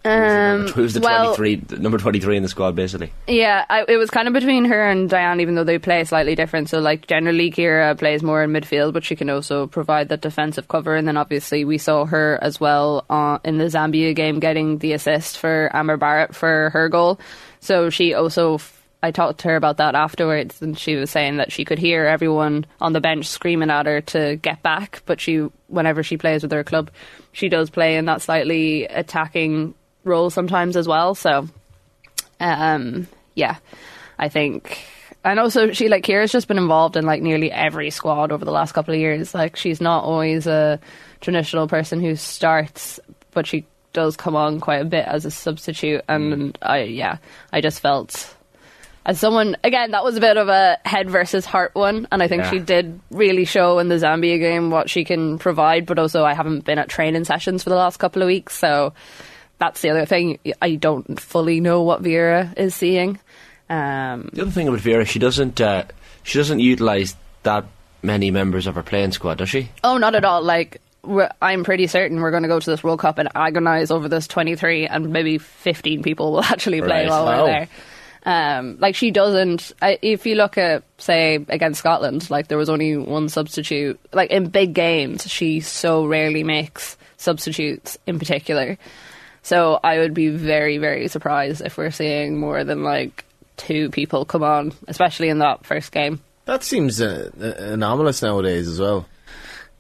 um, 0.06 0.68
who's 0.68 0.94
the 0.94 1.02
well, 1.02 1.36
23, 1.36 1.78
number 1.78 1.98
23 1.98 2.38
in 2.38 2.44
the 2.44 2.50
squad, 2.50 2.76
basically? 2.76 3.12
Yeah, 3.28 3.66
I, 3.70 3.84
it 3.88 3.98
was 3.98 4.10
kind 4.10 4.28
of 4.28 4.34
between 4.34 4.66
her 4.66 4.90
and 4.90 5.10
Diane, 5.10 5.42
even 5.42 5.56
though 5.56 5.66
they 5.66 5.78
play 5.78 6.04
slightly 6.06 6.36
different. 6.36 6.70
So, 6.70 6.80
like, 6.80 7.08
generally, 7.08 7.52
Ciara 7.52 7.96
plays 7.96 8.24
more 8.24 8.42
in 8.42 8.52
midfield, 8.52 8.94
but 8.94 9.04
she 9.04 9.16
can 9.18 9.30
also 9.30 9.68
provide 9.68 10.10
that 10.10 10.22
defensive 10.22 10.70
cover. 10.70 10.96
And 10.96 11.08
then, 11.08 11.18
obviously, 11.18 11.66
we 11.66 11.78
saw 11.78 12.06
her 12.06 12.40
as 12.42 12.60
well 12.62 13.06
uh, 13.10 13.40
in 13.44 13.58
the 13.58 13.66
Zambia 13.66 14.16
game 14.16 14.40
getting 14.40 14.78
the 14.78 14.94
assist 14.94 15.38
for 15.38 15.70
Amber 15.74 15.98
Barrett 15.98 16.34
for 16.34 16.70
her 16.72 16.88
goal. 16.90 17.20
So, 17.60 17.90
she 17.90 18.14
also. 18.14 18.56
F- 18.56 18.76
I 19.02 19.12
talked 19.12 19.40
to 19.40 19.48
her 19.48 19.56
about 19.56 19.78
that 19.78 19.96
afterwards, 19.96 20.62
and 20.62 20.78
she 20.78 20.98
was 20.98 21.10
saying 21.10 21.38
that 21.38 21.54
she 21.54 21.64
could 21.64 21.80
hear 21.80 22.06
everyone 22.06 22.66
on 22.82 22.92
the 22.92 23.00
bench 23.00 23.28
screaming 23.28 23.70
at 23.70 23.86
her 23.86 24.02
to 24.02 24.36
get 24.36 24.62
back. 24.62 25.04
But 25.06 25.22
she, 25.22 25.38
whenever 25.68 26.04
she 26.04 26.18
plays 26.18 26.44
with 26.44 26.52
her 26.52 26.66
club, 26.66 26.92
she 27.32 27.48
does 27.48 27.70
play 27.70 27.96
in 27.96 28.06
that 28.06 28.22
slightly 28.22 28.84
attacking 28.88 29.74
role 30.04 30.30
sometimes 30.30 30.76
as 30.78 30.88
well. 30.88 31.16
So, 31.16 31.48
um, 32.40 33.08
yeah, 33.36 33.58
I 34.18 34.30
think. 34.30 34.80
And 35.24 35.40
also, 35.40 35.72
she 35.74 35.90
like 35.90 36.06
Ciara's 36.06 36.32
just 36.32 36.48
been 36.48 36.58
involved 36.58 36.96
in 36.96 37.06
like 37.06 37.22
nearly 37.22 37.52
every 37.52 37.90
squad 37.90 38.32
over 38.32 38.46
the 38.46 38.52
last 38.52 38.72
couple 38.72 38.94
of 38.94 39.00
years. 39.00 39.34
Like, 39.34 39.56
she's 39.58 39.82
not 39.82 40.04
always 40.04 40.48
a 40.48 40.80
traditional 41.20 41.68
person 41.68 42.00
who 42.00 42.16
starts, 42.16 43.00
but 43.32 43.46
she 43.46 43.66
does 43.92 44.16
come 44.16 44.36
on 44.36 44.60
quite 44.62 44.82
a 44.82 44.86
bit 44.86 45.06
as 45.06 45.26
a 45.26 45.32
substitute. 45.32 46.02
And 46.08 46.58
I, 46.62 46.84
yeah, 46.84 47.18
I 47.52 47.60
just 47.60 47.82
felt 47.82 48.34
as 49.06 49.20
someone 49.20 49.56
again 49.64 49.92
that 49.92 50.04
was 50.04 50.18
a 50.18 50.22
bit 50.22 50.38
of 50.38 50.50
a 50.50 50.78
head 50.86 51.10
versus 51.10 51.46
heart 51.46 51.74
one 51.74 52.06
and 52.12 52.22
i 52.22 52.28
think 52.28 52.44
Yeah. 52.44 52.50
she 52.52 52.60
did 52.60 53.00
really 53.10 53.46
show 53.46 53.80
in 53.80 53.88
the 53.88 53.96
zambia 53.96 54.38
game 54.38 54.72
what 54.72 54.90
she 54.90 55.06
can 55.06 55.40
provide 55.40 55.86
but 55.86 55.98
also 55.98 56.26
i 56.26 56.34
haven't 56.34 56.66
been 56.66 56.78
at 56.78 56.90
training 56.90 57.24
sessions 57.24 57.64
for 57.64 57.70
the 57.70 57.78
last 57.78 57.96
couple 57.98 58.22
of 58.22 58.28
weeks 58.28 58.58
so 58.58 58.94
that's 59.60 59.82
the 59.82 59.90
other 59.92 60.06
thing 60.06 60.40
i 60.62 60.76
don't 60.76 61.20
fully 61.20 61.60
know 61.60 61.84
what 61.84 62.02
vera 62.02 62.52
is 62.58 62.74
seeing 62.74 63.20
um, 63.70 64.30
The 64.34 64.42
other 64.42 64.52
thing 64.52 64.68
about 64.68 64.80
Vera, 64.80 65.06
she 65.06 65.20
doesn't 65.20 65.62
uh, 65.62 65.84
she 66.24 66.40
doesn't 66.40 66.60
utilise 66.60 67.16
that 67.44 67.66
many 68.02 68.32
members 68.32 68.66
of 68.66 68.74
her 68.76 68.82
playing 68.84 69.12
squad, 69.12 69.38
does 69.38 69.50
she? 69.50 69.70
oh 69.84 69.98
not 69.98 70.16
at 70.16 70.26
all 70.26 70.42
like 70.42 70.82
i'm 71.42 71.64
pretty 71.64 71.86
certain 71.88 72.20
we're 72.20 72.32
going 72.32 72.44
to 72.44 72.50
go 72.50 72.60
to 72.60 72.70
this 72.70 72.84
world 72.84 73.00
cup 73.00 73.20
and 73.20 73.30
agonize 73.36 73.92
over 73.92 74.10
this 74.10 74.28
23 74.28 74.88
and 74.88 75.10
maybe 75.12 75.38
15 75.38 76.02
people 76.04 76.32
will 76.32 76.44
actually 76.56 76.82
play 76.82 77.04
Right. 77.04 77.10
while 77.10 77.26
we're 77.26 77.46
there 77.46 77.68
Um, 78.26 78.78
like 78.80 78.96
she 78.96 79.12
doesn't. 79.12 79.72
If 79.82 80.26
you 80.26 80.36
look 80.36 80.58
at 80.58 80.84
say 80.98 81.36
against 81.48 81.80
Scotland, 81.80 82.30
like 82.30 82.50
there 82.50 82.58
was 82.58 82.70
only 82.70 82.98
one 82.98 83.30
substitute. 83.30 83.98
Like 84.12 84.30
in 84.30 84.50
big 84.50 84.74
games, 84.74 85.26
she 85.32 85.62
so 85.62 86.06
rarely 86.06 86.44
makes 86.44 86.98
substitutes 87.16 87.98
in 88.06 88.20
particular. 88.20 88.78
So 89.42 89.80
I 89.84 90.00
would 90.00 90.14
be 90.14 90.30
very 90.30 90.78
very 90.78 91.08
surprised 91.08 91.62
if 91.62 91.78
we're 91.78 91.92
seeing 91.92 92.38
more 92.38 92.64
than 92.64 92.84
like 92.84 93.26
two 93.58 93.90
people 93.90 94.26
come 94.26 94.44
on, 94.44 94.74
especially 94.88 95.30
in 95.30 95.40
that 95.40 95.66
first 95.66 95.92
game. 95.92 96.22
That 96.46 96.64
seems 96.64 97.02
uh, 97.02 97.30
uh, 97.40 97.74
anomalous 97.74 98.22
nowadays 98.22 98.68
as 98.68 98.80
well. 98.80 99.06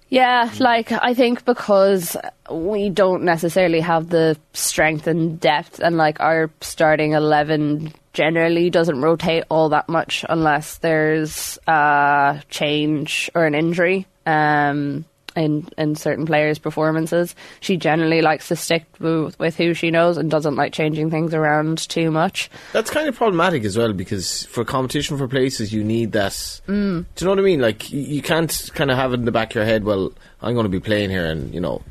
Yeah, 0.09 0.51
like 0.59 0.91
I 0.91 1.13
think 1.13 1.45
because 1.45 2.17
we 2.49 2.89
don't 2.89 3.23
necessarily 3.23 3.79
have 3.79 4.09
the 4.09 4.37
strength 4.53 5.05
and 5.05 5.39
depth, 5.39 5.79
and 5.79 5.97
like 5.97 6.19
our 6.19 6.49
starting 6.61 7.13
eleven 7.13 7.93
generally 8.13 8.71
doesn't 8.71 9.01
rotate 9.01 9.43
all 9.49 9.69
that 9.69 9.87
much 9.87 10.25
unless 10.27 10.77
there's 10.77 11.59
a 11.67 12.41
change 12.49 13.29
or 13.35 13.45
an 13.45 13.53
injury. 13.53 14.07
Um, 14.25 15.05
in 15.35 15.67
in 15.77 15.95
certain 15.95 16.25
players' 16.25 16.59
performances, 16.59 17.35
she 17.59 17.77
generally 17.77 18.21
likes 18.21 18.47
to 18.47 18.55
stick 18.55 18.85
with, 18.99 19.37
with 19.39 19.55
who 19.55 19.73
she 19.73 19.91
knows 19.91 20.17
and 20.17 20.29
doesn't 20.31 20.55
like 20.55 20.73
changing 20.73 21.09
things 21.09 21.33
around 21.33 21.87
too 21.89 22.11
much. 22.11 22.49
That's 22.73 22.89
kind 22.89 23.07
of 23.07 23.15
problematic 23.15 23.63
as 23.63 23.77
well 23.77 23.93
because 23.93 24.45
for 24.45 24.65
competition 24.65 25.17
for 25.17 25.27
places, 25.27 25.71
you 25.71 25.83
need 25.83 26.11
that. 26.13 26.31
Mm. 26.67 27.05
Do 27.15 27.25
you 27.25 27.25
know 27.25 27.31
what 27.31 27.39
I 27.39 27.43
mean? 27.43 27.61
Like 27.61 27.91
you, 27.91 28.21
can't 28.21 28.69
kind 28.73 28.91
of 28.91 28.97
have 28.97 29.11
it 29.13 29.19
in 29.19 29.25
the 29.25 29.31
back 29.31 29.51
of 29.51 29.55
your 29.55 29.65
head. 29.65 29.83
Well, 29.83 30.11
I'm 30.41 30.53
going 30.53 30.65
to 30.65 30.69
be 30.69 30.79
playing 30.79 31.09
here, 31.09 31.25
and 31.25 31.53
you 31.53 31.59
know, 31.59 31.81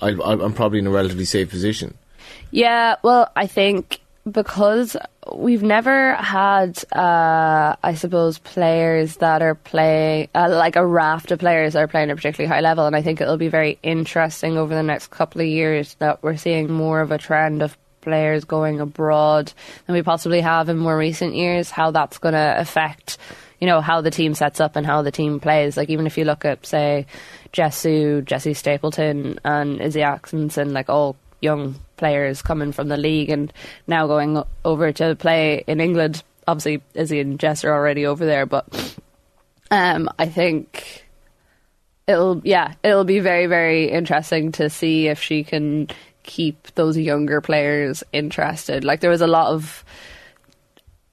I'll- 0.00 0.22
I'm 0.22 0.52
probably 0.52 0.78
in 0.78 0.86
a 0.86 0.90
relatively 0.90 1.24
safe 1.24 1.50
position. 1.50 1.94
Yeah, 2.50 2.96
well, 3.02 3.30
I 3.36 3.46
think 3.46 4.00
because 4.30 4.96
we've 5.36 5.62
never 5.62 6.14
had, 6.14 6.82
uh, 6.92 7.76
I 7.82 7.94
suppose, 7.94 8.38
players 8.38 9.16
that 9.16 9.42
are 9.42 9.54
playing, 9.54 10.28
uh, 10.34 10.48
like 10.50 10.76
a 10.76 10.86
raft 10.86 11.30
of 11.30 11.38
players 11.38 11.72
that 11.74 11.82
are 11.82 11.88
playing 11.88 12.10
at 12.10 12.14
a 12.14 12.16
particularly 12.16 12.52
high 12.52 12.60
level, 12.60 12.86
and 12.86 12.96
I 12.96 13.02
think 13.02 13.20
it'll 13.20 13.36
be 13.36 13.48
very 13.48 13.78
interesting 13.82 14.56
over 14.56 14.74
the 14.74 14.82
next 14.82 15.10
couple 15.10 15.40
of 15.40 15.46
years 15.46 15.94
that 15.98 16.22
we're 16.22 16.36
seeing 16.36 16.70
more 16.70 17.00
of 17.00 17.10
a 17.10 17.18
trend 17.18 17.62
of 17.62 17.76
players 18.00 18.44
going 18.44 18.80
abroad 18.80 19.52
than 19.86 19.94
we 19.94 20.02
possibly 20.02 20.40
have 20.40 20.68
in 20.68 20.76
more 20.76 20.96
recent 20.96 21.34
years, 21.34 21.70
how 21.70 21.90
that's 21.90 22.18
going 22.18 22.34
to 22.34 22.54
affect 22.58 23.18
you 23.60 23.70
know 23.70 23.80
how 23.80 24.02
the 24.02 24.10
team 24.10 24.34
sets 24.34 24.60
up 24.60 24.76
and 24.76 24.84
how 24.84 25.00
the 25.00 25.10
team 25.10 25.40
plays. 25.40 25.76
Like 25.76 25.88
even 25.88 26.06
if 26.06 26.18
you 26.18 26.24
look 26.24 26.44
at 26.44 26.66
say 26.66 27.06
Jessu, 27.52 28.22
Jessie 28.22 28.52
Stapleton, 28.52 29.38
and 29.42 29.80
Izzy 29.80 30.02
Atkinson, 30.02 30.74
like 30.74 30.90
all 30.90 31.16
young 31.40 31.76
players 31.96 32.42
coming 32.42 32.72
from 32.72 32.88
the 32.88 32.96
league 32.96 33.30
and 33.30 33.52
now 33.86 34.06
going 34.06 34.42
over 34.64 34.92
to 34.92 35.14
play 35.16 35.64
in 35.66 35.80
England. 35.80 36.22
Obviously, 36.46 36.82
Izzy 36.94 37.20
and 37.20 37.38
Jess 37.38 37.64
are 37.64 37.72
already 37.72 38.06
over 38.06 38.24
there, 38.24 38.46
but 38.46 38.96
um, 39.70 40.08
I 40.18 40.26
think 40.26 41.06
it'll 42.06 42.40
yeah, 42.44 42.74
it'll 42.82 43.04
be 43.04 43.20
very 43.20 43.46
very 43.46 43.90
interesting 43.90 44.52
to 44.52 44.68
see 44.70 45.08
if 45.08 45.20
she 45.22 45.44
can 45.44 45.88
keep 46.22 46.74
those 46.74 46.98
younger 46.98 47.40
players 47.40 48.02
interested. 48.12 48.84
Like 48.84 49.00
there 49.00 49.10
was 49.10 49.20
a 49.20 49.26
lot 49.26 49.52
of 49.52 49.84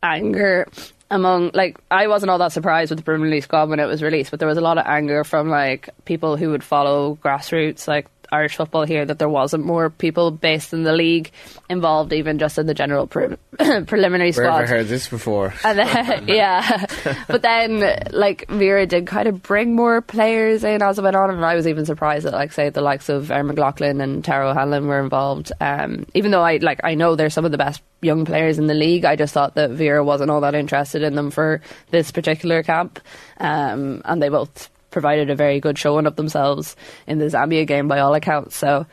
anger 0.03 0.67
among 1.11 1.51
like 1.53 1.77
I 1.91 2.07
wasn't 2.07 2.29
all 2.31 2.39
that 2.39 2.53
surprised 2.53 2.89
with 2.89 3.00
the 3.00 3.03
Premier 3.03 3.29
League 3.29 3.43
squad 3.43 3.69
when 3.69 3.79
it 3.79 3.85
was 3.85 4.01
released, 4.01 4.31
but 4.31 4.39
there 4.39 4.47
was 4.47 4.57
a 4.57 4.61
lot 4.61 4.77
of 4.77 4.85
anger 4.88 5.23
from 5.23 5.50
like 5.50 5.89
people 6.05 6.38
who 6.38 6.50
would 6.50 6.63
follow 6.63 7.17
grassroots 7.23 7.88
like 7.88 8.07
Irish 8.31 8.55
football 8.55 8.85
here 8.85 9.05
that 9.05 9.19
there 9.19 9.29
wasn't 9.29 9.65
more 9.65 9.89
people 9.89 10.31
based 10.31 10.73
in 10.73 10.83
the 10.83 10.93
league 10.93 11.31
involved, 11.69 12.13
even 12.13 12.39
just 12.39 12.57
in 12.57 12.65
the 12.65 12.73
general 12.73 13.07
pre- 13.07 13.35
preliminary 13.85 14.31
Where 14.31 14.45
squad. 14.45 14.61
have 14.61 14.63
I 14.63 14.67
heard 14.67 14.88
this 14.88 15.07
before? 15.09 15.53
And 15.63 15.79
then, 15.79 16.27
yeah, 16.27 16.85
but 17.27 17.41
then 17.41 18.07
like 18.11 18.47
Vera 18.50 18.85
did 18.85 19.07
kind 19.07 19.27
of 19.27 19.41
bring 19.41 19.75
more 19.75 20.01
players 20.01 20.63
in 20.63 20.81
as 20.81 20.97
it 20.97 21.01
went 21.03 21.15
on, 21.15 21.29
and 21.29 21.45
I 21.45 21.55
was 21.55 21.67
even 21.67 21.85
surprised 21.85 22.25
that 22.25 22.33
like 22.33 22.51
say 22.51 22.69
the 22.69 22.81
likes 22.81 23.09
of 23.09 23.31
Erin 23.31 23.47
McLaughlin 23.47 24.01
and 24.01 24.23
Tara 24.23 24.50
O'Hanlon 24.50 24.88
were 24.88 25.00
involved. 25.00 25.51
Um, 25.61 26.05
even 26.13 26.31
though 26.31 26.41
I 26.41 26.57
like 26.57 26.81
I 26.83 26.95
know 26.95 27.15
they're 27.15 27.29
some 27.29 27.45
of 27.45 27.51
the 27.51 27.57
best 27.57 27.81
young 28.01 28.25
players 28.25 28.57
in 28.57 28.67
the 28.67 28.73
league, 28.73 29.05
I 29.05 29.15
just 29.15 29.33
thought 29.33 29.55
that 29.55 29.71
Vera 29.71 30.03
wasn't 30.03 30.31
all 30.31 30.41
that 30.41 30.55
interested 30.55 31.03
in 31.03 31.15
them 31.15 31.31
for 31.31 31.61
this 31.91 32.11
particular 32.11 32.63
camp, 32.63 33.00
um, 33.38 34.01
and 34.05 34.21
they 34.21 34.29
both 34.29 34.69
provided 34.91 35.29
a 35.29 35.36
very 35.36 35.60
good 35.60 35.77
showing 35.77 36.05
of 36.05 36.15
themselves 36.15 36.75
in 37.07 37.17
the 37.17 37.25
Zambia 37.25 37.65
game 37.65 37.88
by 37.88 38.00
all 38.00 38.13
accounts. 38.13 38.55
So 38.55 38.86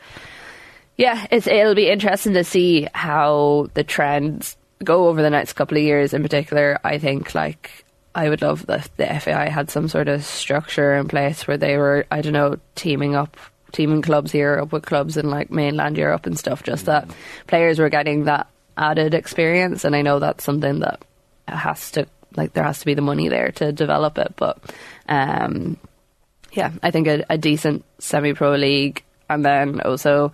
yeah, 0.97 1.27
it's, 1.31 1.47
it'll 1.47 1.75
be 1.75 1.89
interesting 1.89 2.33
to 2.33 2.43
see 2.43 2.87
how 2.93 3.67
the 3.73 3.85
trends 3.85 4.57
go 4.83 5.07
over 5.07 5.21
the 5.21 5.29
next 5.29 5.53
couple 5.53 5.77
of 5.77 5.83
years. 5.83 6.13
In 6.13 6.23
particular, 6.23 6.77
I 6.83 6.97
think 6.97 7.33
like 7.33 7.85
I 8.13 8.27
would 8.27 8.41
love 8.41 8.65
that 8.65 8.89
the 8.97 9.05
FAI 9.05 9.47
had 9.49 9.69
some 9.69 9.87
sort 9.87 10.09
of 10.09 10.25
structure 10.25 10.95
in 10.95 11.07
place 11.07 11.47
where 11.47 11.57
they 11.57 11.77
were, 11.77 12.05
I 12.11 12.21
don't 12.21 12.33
know, 12.33 12.57
teaming 12.75 13.15
up, 13.15 13.37
teaming 13.71 14.01
clubs 14.01 14.31
here 14.31 14.59
up 14.59 14.73
with 14.73 14.85
clubs 14.85 15.15
in 15.15 15.29
like 15.29 15.51
mainland 15.51 15.97
Europe 15.97 16.25
and 16.25 16.37
stuff. 16.37 16.63
Just 16.63 16.87
that 16.87 17.09
players 17.47 17.79
were 17.79 17.89
getting 17.89 18.25
that 18.25 18.47
added 18.77 19.13
experience, 19.13 19.85
and 19.85 19.95
I 19.95 20.01
know 20.01 20.19
that's 20.19 20.43
something 20.43 20.79
that 20.79 21.01
has 21.47 21.91
to 21.91 22.07
like 22.35 22.51
there 22.53 22.63
has 22.65 22.79
to 22.79 22.85
be 22.85 22.93
the 22.93 23.01
money 23.01 23.29
there 23.29 23.51
to 23.53 23.71
develop 23.71 24.17
it, 24.17 24.33
but. 24.35 24.59
um 25.07 25.77
yeah, 26.53 26.71
I 26.81 26.91
think 26.91 27.07
a, 27.07 27.25
a 27.29 27.37
decent 27.37 27.85
semi-pro 27.99 28.55
league, 28.55 29.03
and 29.29 29.45
then 29.45 29.81
also 29.81 30.31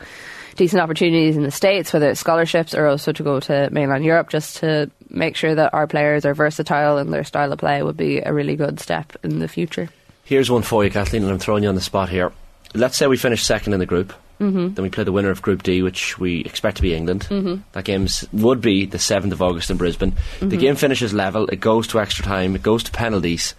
decent 0.55 0.81
opportunities 0.81 1.36
in 1.36 1.43
the 1.43 1.51
states, 1.51 1.91
whether 1.91 2.10
it's 2.10 2.19
scholarships 2.19 2.74
or 2.74 2.88
also 2.88 3.12
to 3.12 3.24
go 3.24 3.39
to 3.41 3.69
mainland 3.72 4.05
Europe, 4.05 4.29
just 4.29 4.57
to 4.57 4.89
make 5.10 5.36
sure 5.36 5.53
that 5.53 5.74
our 5.74 5.88
players 5.88 6.25
are 6.25 6.34
versatile 6.34 6.98
and 6.98 7.13
their 7.13 7.24
style 7.24 7.51
of 7.51 7.60
play, 7.60 7.84
would 7.84 7.98
be 7.98 8.19
a 8.19 8.34
really 8.34 8.55
good 8.55 8.79
step 8.79 9.13
in 9.24 9.39
the 9.39 9.48
future. 9.48 9.89
Here's 10.24 10.50
one 10.50 10.63
for 10.63 10.84
you, 10.84 10.89
Kathleen, 10.89 11.24
and 11.24 11.31
I'm 11.31 11.39
throwing 11.39 11.63
you 11.63 11.69
on 11.69 11.75
the 11.75 11.81
spot 11.81 12.10
here. 12.10 12.31
Let's 12.74 12.98
say 12.98 13.07
we 13.07 13.17
finish 13.17 13.43
second 13.43 13.74
in 13.74 13.79
the 13.79 13.86
group. 13.86 14.13
Mm-hmm. 14.39 14.74
Then 14.74 14.84
we 14.84 14.89
play 14.89 15.05
the 15.05 15.13
winner 15.13 15.29
of 15.29 15.41
Group 15.41 15.63
D, 15.63 15.81
which 15.81 16.19
we 16.19 16.41
expect 16.41 16.77
to 16.77 16.81
be 16.81 16.93
England. 16.93 17.27
Mm-hmm. 17.29 17.62
That 17.72 17.86
game 17.86 18.07
would 18.34 18.60
be 18.60 18.86
the 18.86 18.98
7th 18.98 19.31
of 19.31 19.41
August 19.41 19.69
in 19.69 19.77
Brisbane. 19.77 20.12
Mm-hmm. 20.12 20.50
The 20.50 20.57
game 20.57 20.75
finishes 20.75 21.13
level. 21.13 21.48
It 21.48 21.62
goes 21.62 21.88
to 21.88 22.01
extra 22.01 22.25
time. 22.25 22.55
It 22.55 22.62
goes 22.62 22.84
to 22.84 22.91
penalties. 22.91 23.55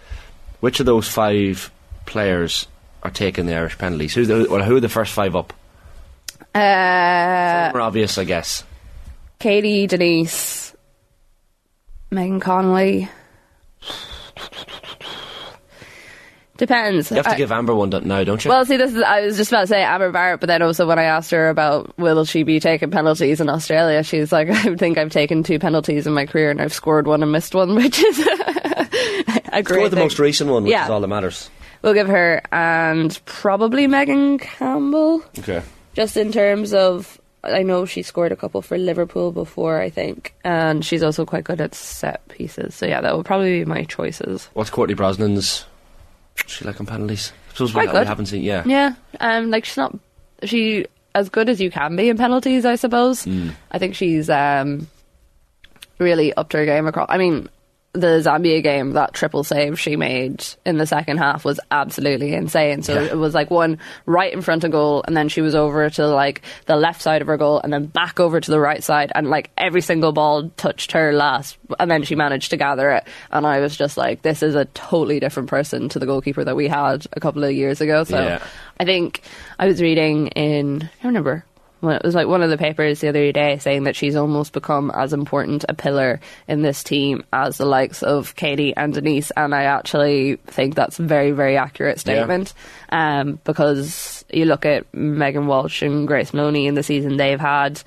Which 0.59 0.79
of 0.79 0.85
those 0.85 1.07
five 1.07 1.71
players 2.07 2.67
are 3.03 3.11
taking 3.11 3.45
the 3.45 3.53
Irish 3.55 3.77
penalties? 3.77 4.15
Who's 4.15 4.27
the, 4.27 4.47
well, 4.49 4.63
who 4.63 4.77
are 4.77 4.79
the 4.79 4.89
first 4.89 5.13
five 5.13 5.35
up? 5.35 5.53
Uh, 6.55 7.69
More 7.73 7.81
obvious, 7.81 8.17
I 8.17 8.23
guess. 8.23 8.63
Katie, 9.39 9.85
Denise, 9.85 10.73
Megan 12.09 12.39
Connolly. 12.39 13.07
Depends. 16.57 17.11
You 17.11 17.17
have 17.17 17.25
to 17.27 17.31
I- 17.33 17.37
give 17.37 17.51
Amber 17.51 17.75
one 17.75 17.91
now, 17.91 18.23
don't 18.23 18.43
you? 18.43 18.49
Well, 18.49 18.65
see, 18.65 18.77
this 18.77 18.91
is, 18.95 19.03
I 19.03 19.21
was 19.21 19.37
just 19.37 19.51
about 19.51 19.61
to 19.61 19.67
say 19.67 19.83
Amber 19.83 20.11
Barrett, 20.11 20.39
but 20.39 20.47
then 20.47 20.63
also 20.63 20.87
when 20.87 20.97
I 20.97 21.03
asked 21.03 21.29
her 21.29 21.49
about 21.49 21.95
will 21.99 22.25
she 22.25 22.41
be 22.41 22.59
taking 22.59 22.89
penalties 22.89 23.39
in 23.39 23.47
Australia, 23.47 24.01
she's 24.03 24.31
like, 24.31 24.49
I 24.65 24.75
think 24.75 24.97
I've 24.97 25.11
taken 25.11 25.43
two 25.43 25.59
penalties 25.59 26.07
in 26.07 26.13
my 26.13 26.25
career 26.25 26.49
and 26.49 26.59
I've 26.59 26.73
scored 26.73 27.05
one 27.05 27.21
and 27.21 27.31
missed 27.31 27.53
one, 27.53 27.75
which 27.75 27.99
is 28.03 28.19
a 29.53 29.61
great 29.61 29.65
Score 29.65 29.89
the 29.89 29.97
most 29.97 30.17
recent 30.17 30.49
one, 30.49 30.63
which 30.63 30.71
Yeah. 30.71 30.85
is 30.85 30.89
all 30.89 30.99
that 30.99 31.07
matters. 31.07 31.47
We'll 31.81 31.93
give 31.93 32.07
her, 32.07 32.41
and 32.51 33.17
probably 33.25 33.87
Megan 33.87 34.39
Campbell, 34.39 35.23
Okay. 35.39 35.61
just 35.93 36.17
in 36.17 36.31
terms 36.31 36.73
of. 36.73 37.19
I 37.43 37.63
know 37.63 37.85
she 37.85 38.01
scored 38.01 38.31
a 38.31 38.35
couple 38.35 38.61
for 38.61 38.77
Liverpool 38.77 39.31
before, 39.31 39.79
I 39.79 39.89
think, 39.89 40.33
and 40.43 40.83
she's 40.83 41.01
also 41.03 41.23
quite 41.25 41.43
good 41.45 41.61
at 41.61 41.73
set 41.75 42.27
pieces. 42.27 42.75
So 42.75 42.85
yeah, 42.87 42.99
that 42.99 43.15
will 43.15 43.23
probably 43.23 43.59
be 43.59 43.65
my 43.65 43.83
choices. 43.83 44.49
What's 44.53 44.69
Courtney 44.71 44.95
Brosnan's? 44.95 45.63
What's 46.35 46.53
she 46.53 46.65
like 46.65 46.79
on 46.81 46.87
penalties? 46.87 47.31
I 47.49 47.53
suppose 47.53 47.69
we, 47.69 47.73
Quite 47.83 47.87
we 47.93 47.99
good. 47.99 48.07
haven't 48.07 48.25
seen. 48.25 48.41
Yeah. 48.43 48.63
Yeah, 48.65 48.95
um, 49.21 49.49
like 49.49 49.63
she's 49.65 49.77
not 49.77 49.97
she 50.43 50.87
as 51.15 51.29
good 51.29 51.47
as 51.47 51.61
you 51.61 51.71
can 51.71 51.95
be 51.95 52.09
in 52.09 52.17
penalties, 52.17 52.65
I 52.65 52.75
suppose. 52.75 53.23
Hmm. 53.23 53.49
I 53.71 53.79
think 53.79 53.95
she's 53.95 54.29
um, 54.29 54.87
really 55.99 56.33
upped 56.33 56.53
her 56.53 56.65
game 56.65 56.85
across. 56.87 57.07
I 57.09 57.17
mean, 57.17 57.47
the 57.97 58.21
Zambia 58.23 58.61
game, 58.63 58.91
that 58.91 59.13
triple 59.13 59.43
save 59.43 59.79
she 59.79 59.95
made 59.95 60.45
in 60.65 60.77
the 60.77 60.85
second 60.87 61.17
half 61.17 61.43
was 61.43 61.59
absolutely 61.71 62.33
insane. 62.33 62.81
So 62.83 62.93
Yeah. 62.93 63.07
it 63.11 63.17
was 63.17 63.33
like 63.33 63.49
one 63.51 63.79
right 64.05 64.31
in 64.31 64.41
front 64.41 64.63
of 64.63 64.71
goal, 64.71 65.03
and 65.07 65.15
then 65.17 65.29
she 65.29 65.41
was 65.41 65.55
over 65.55 65.89
to 65.91 66.07
like 66.07 66.41
the 66.65 66.75
left 66.75 67.01
side 67.01 67.21
of 67.21 67.27
her 67.27 67.37
goal, 67.37 67.59
and 67.61 67.73
then 67.73 67.85
back 67.87 68.19
over 68.19 68.39
to 68.39 68.51
the 68.51 68.59
right 68.59 68.83
side, 68.83 69.11
and 69.15 69.29
like 69.29 69.49
every 69.57 69.81
single 69.81 70.11
ball 70.11 70.49
touched 70.57 70.91
her 70.93 71.11
last, 71.13 71.57
and 71.79 71.89
then 71.91 72.03
she 72.03 72.15
managed 72.15 72.51
to 72.51 72.57
gather 72.57 72.91
it. 72.91 73.03
And 73.31 73.45
I 73.45 73.59
was 73.59 73.75
just 73.75 73.97
like, 73.97 74.21
this 74.21 74.43
is 74.43 74.55
a 74.55 74.65
totally 74.65 75.19
different 75.19 75.49
person 75.49 75.89
to 75.89 75.99
the 75.99 76.05
goalkeeper 76.05 76.43
that 76.43 76.55
we 76.55 76.67
had 76.67 77.05
a 77.13 77.19
couple 77.19 77.43
of 77.43 77.51
years 77.51 77.81
ago. 77.81 78.03
So 78.03 78.17
Yeah. 78.21 78.43
I 78.79 78.85
think 78.85 79.21
I 79.57 79.65
was 79.67 79.81
reading 79.81 80.27
in, 80.27 80.83
I 80.83 81.03
don't 81.03 81.07
remember. 81.13 81.43
Well, 81.81 81.95
it 81.95 82.03
was 82.03 82.15
like 82.15 82.27
one 82.27 82.41
of 82.41 82.49
the 82.49 82.57
papers 82.57 83.01
the 83.01 83.09
other 83.09 83.31
day 83.31 83.59
saying 83.59 83.83
that 83.83 83.95
she's 83.95 84.15
almost 84.15 84.53
become 84.53 84.91
as 84.95 85.13
important 85.13 85.63
a 85.69 85.73
pillar 85.73 86.19
in 86.47 86.61
this 86.61 86.83
team 86.83 87.23
as 87.31 87.57
the 87.57 87.65
likes 87.65 88.01
of 88.01 88.35
Katie 88.35 88.75
and 88.75 88.93
Denise, 88.93 89.31
and 89.31 89.53
I 89.53 89.63
actually 89.63 90.37
think 90.47 90.75
that's 90.75 90.99
a 90.99 91.03
very, 91.03 91.31
very 91.31 91.55
accurate 91.55 91.99
statement. 91.99 92.53
Um, 92.89 93.39
because 93.43 94.25
you 94.31 94.45
look 94.45 94.65
at 94.65 94.91
Megan 94.93 95.47
Walsh 95.47 95.81
and 95.81 96.07
Grace 96.07 96.33
Moloney 96.33 96.67
in 96.67 96.75
the 96.75 96.83
season 96.83 97.17
they've 97.17 97.39
had, 97.39 97.81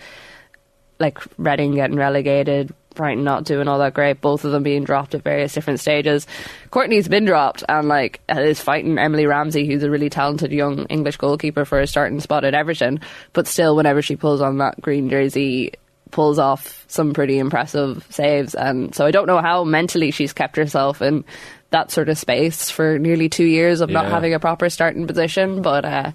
like 1.00 1.18
Reading 1.36 1.74
getting 1.74 1.96
relegated, 1.96 2.72
Brighton 3.00 3.24
not 3.24 3.44
doing 3.44 3.66
all 3.66 3.78
that 3.78 3.94
great, 3.94 4.20
both 4.20 4.44
of 4.44 4.52
them 4.52 4.62
being 4.62 4.84
dropped 4.84 5.14
at 5.14 5.22
various 5.22 5.52
different 5.52 5.80
stages. 5.80 6.26
Courtney's 6.70 7.08
been 7.08 7.24
dropped 7.24 7.64
and 7.68 7.88
like 7.88 8.20
is 8.28 8.60
fighting 8.60 8.98
Emily 8.98 9.26
Ramsey, 9.26 9.66
who's 9.66 9.82
a 9.82 9.90
really 9.90 10.10
talented 10.10 10.52
young 10.52 10.86
English 10.86 11.16
goalkeeper 11.16 11.64
for 11.64 11.80
a 11.80 11.86
starting 11.86 12.20
spot 12.20 12.44
at 12.44 12.54
Everton. 12.54 13.00
But 13.32 13.46
still, 13.46 13.74
whenever 13.74 14.02
she 14.02 14.16
pulls 14.16 14.40
on 14.40 14.58
that 14.58 14.80
green 14.80 15.08
jersey, 15.08 15.72
pulls 16.10 16.38
off 16.38 16.84
some 16.88 17.12
pretty 17.12 17.38
impressive 17.38 18.06
saves. 18.10 18.54
And 18.54 18.94
so 18.94 19.06
I 19.06 19.10
don't 19.10 19.26
know 19.26 19.40
how 19.40 19.64
mentally 19.64 20.10
she's 20.10 20.32
kept 20.32 20.56
herself 20.56 21.02
in 21.02 21.24
that 21.70 21.90
sort 21.90 22.08
of 22.08 22.18
space 22.18 22.70
for 22.70 22.98
nearly 22.98 23.28
two 23.28 23.44
years 23.44 23.80
of 23.80 23.90
not 23.90 24.06
having 24.06 24.34
a 24.34 24.40
proper 24.40 24.68
starting 24.68 25.06
position, 25.06 25.62
but. 25.62 25.84
Uh, 25.84 26.12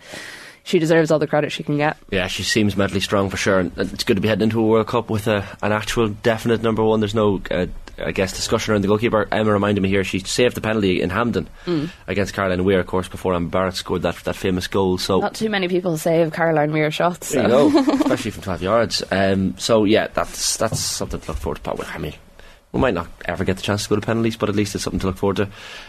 she 0.65 0.79
deserves 0.79 1.11
all 1.11 1.19
the 1.19 1.27
credit 1.27 1.51
she 1.53 1.63
can 1.63 1.77
get. 1.77 1.95
Yeah, 2.11 2.27
she 2.27 2.43
seems 2.43 2.75
mentally 2.75 2.99
strong 2.99 3.29
for 3.29 3.37
sure, 3.37 3.59
and 3.59 3.71
it's 3.77 4.03
good 4.03 4.15
to 4.17 4.21
be 4.21 4.27
heading 4.27 4.43
into 4.43 4.59
a 4.59 4.65
World 4.67 4.87
Cup 4.87 5.09
with 5.09 5.27
a, 5.27 5.47
an 5.61 5.71
actual 5.71 6.09
definite 6.09 6.61
number 6.61 6.83
one. 6.83 6.99
There's 6.99 7.15
no, 7.15 7.39
uh, 7.49 7.67
I 7.97 8.11
guess, 8.11 8.33
discussion 8.33 8.73
around 8.73 8.81
the 8.81 8.87
goalkeeper. 8.89 9.27
Emma 9.31 9.53
reminded 9.53 9.79
me 9.81 9.87
here 9.89 10.03
she 10.03 10.19
saved 10.19 10.55
the 10.57 10.61
penalty 10.61 11.01
in 11.01 11.09
Hampden 11.11 11.47
Mm. 11.65 11.89
against 12.07 12.33
Caroline 12.33 12.65
Weir, 12.65 12.79
of 12.81 12.87
course, 12.87 13.07
before 13.07 13.33
Amber 13.35 13.51
Barrett 13.51 13.75
scored 13.75 14.01
that 14.01 14.15
that 14.25 14.35
famous 14.35 14.67
goal. 14.67 14.97
So 14.97 15.19
Not 15.19 15.35
too 15.35 15.49
many 15.49 15.67
people 15.69 15.97
save 15.97 16.33
Caroline 16.33 16.71
Weir 16.73 16.91
shots. 16.91 17.27
so. 17.29 17.67
you 17.69 17.79
especially 17.93 18.31
from 18.31 18.41
12 18.43 18.61
yards. 18.63 19.03
Um, 19.11 19.55
so 19.57 19.83
yeah, 19.85 20.07
that's 20.07 20.57
that's 20.57 20.79
something 20.79 21.19
to 21.21 21.27
look 21.31 21.37
forward 21.37 21.63
to. 21.63 21.73
But 21.75 21.87
I 21.93 21.99
mean, 21.99 22.13
we 22.75 22.81
might 22.81 22.93
not 22.93 23.07
ever 23.23 23.45
get 23.45 23.55
the 23.55 23.61
chance 23.61 23.83
to 23.83 23.89
go 23.89 23.95
to 23.95 24.01
penalties, 24.01 24.35
but 24.35 24.49
at 24.49 24.55
least 24.55 24.75
it's 24.75 24.83
something 24.83 24.99
to 24.99 25.07
look 25.07 25.15
forward 25.15 25.37
to. 25.37 25.47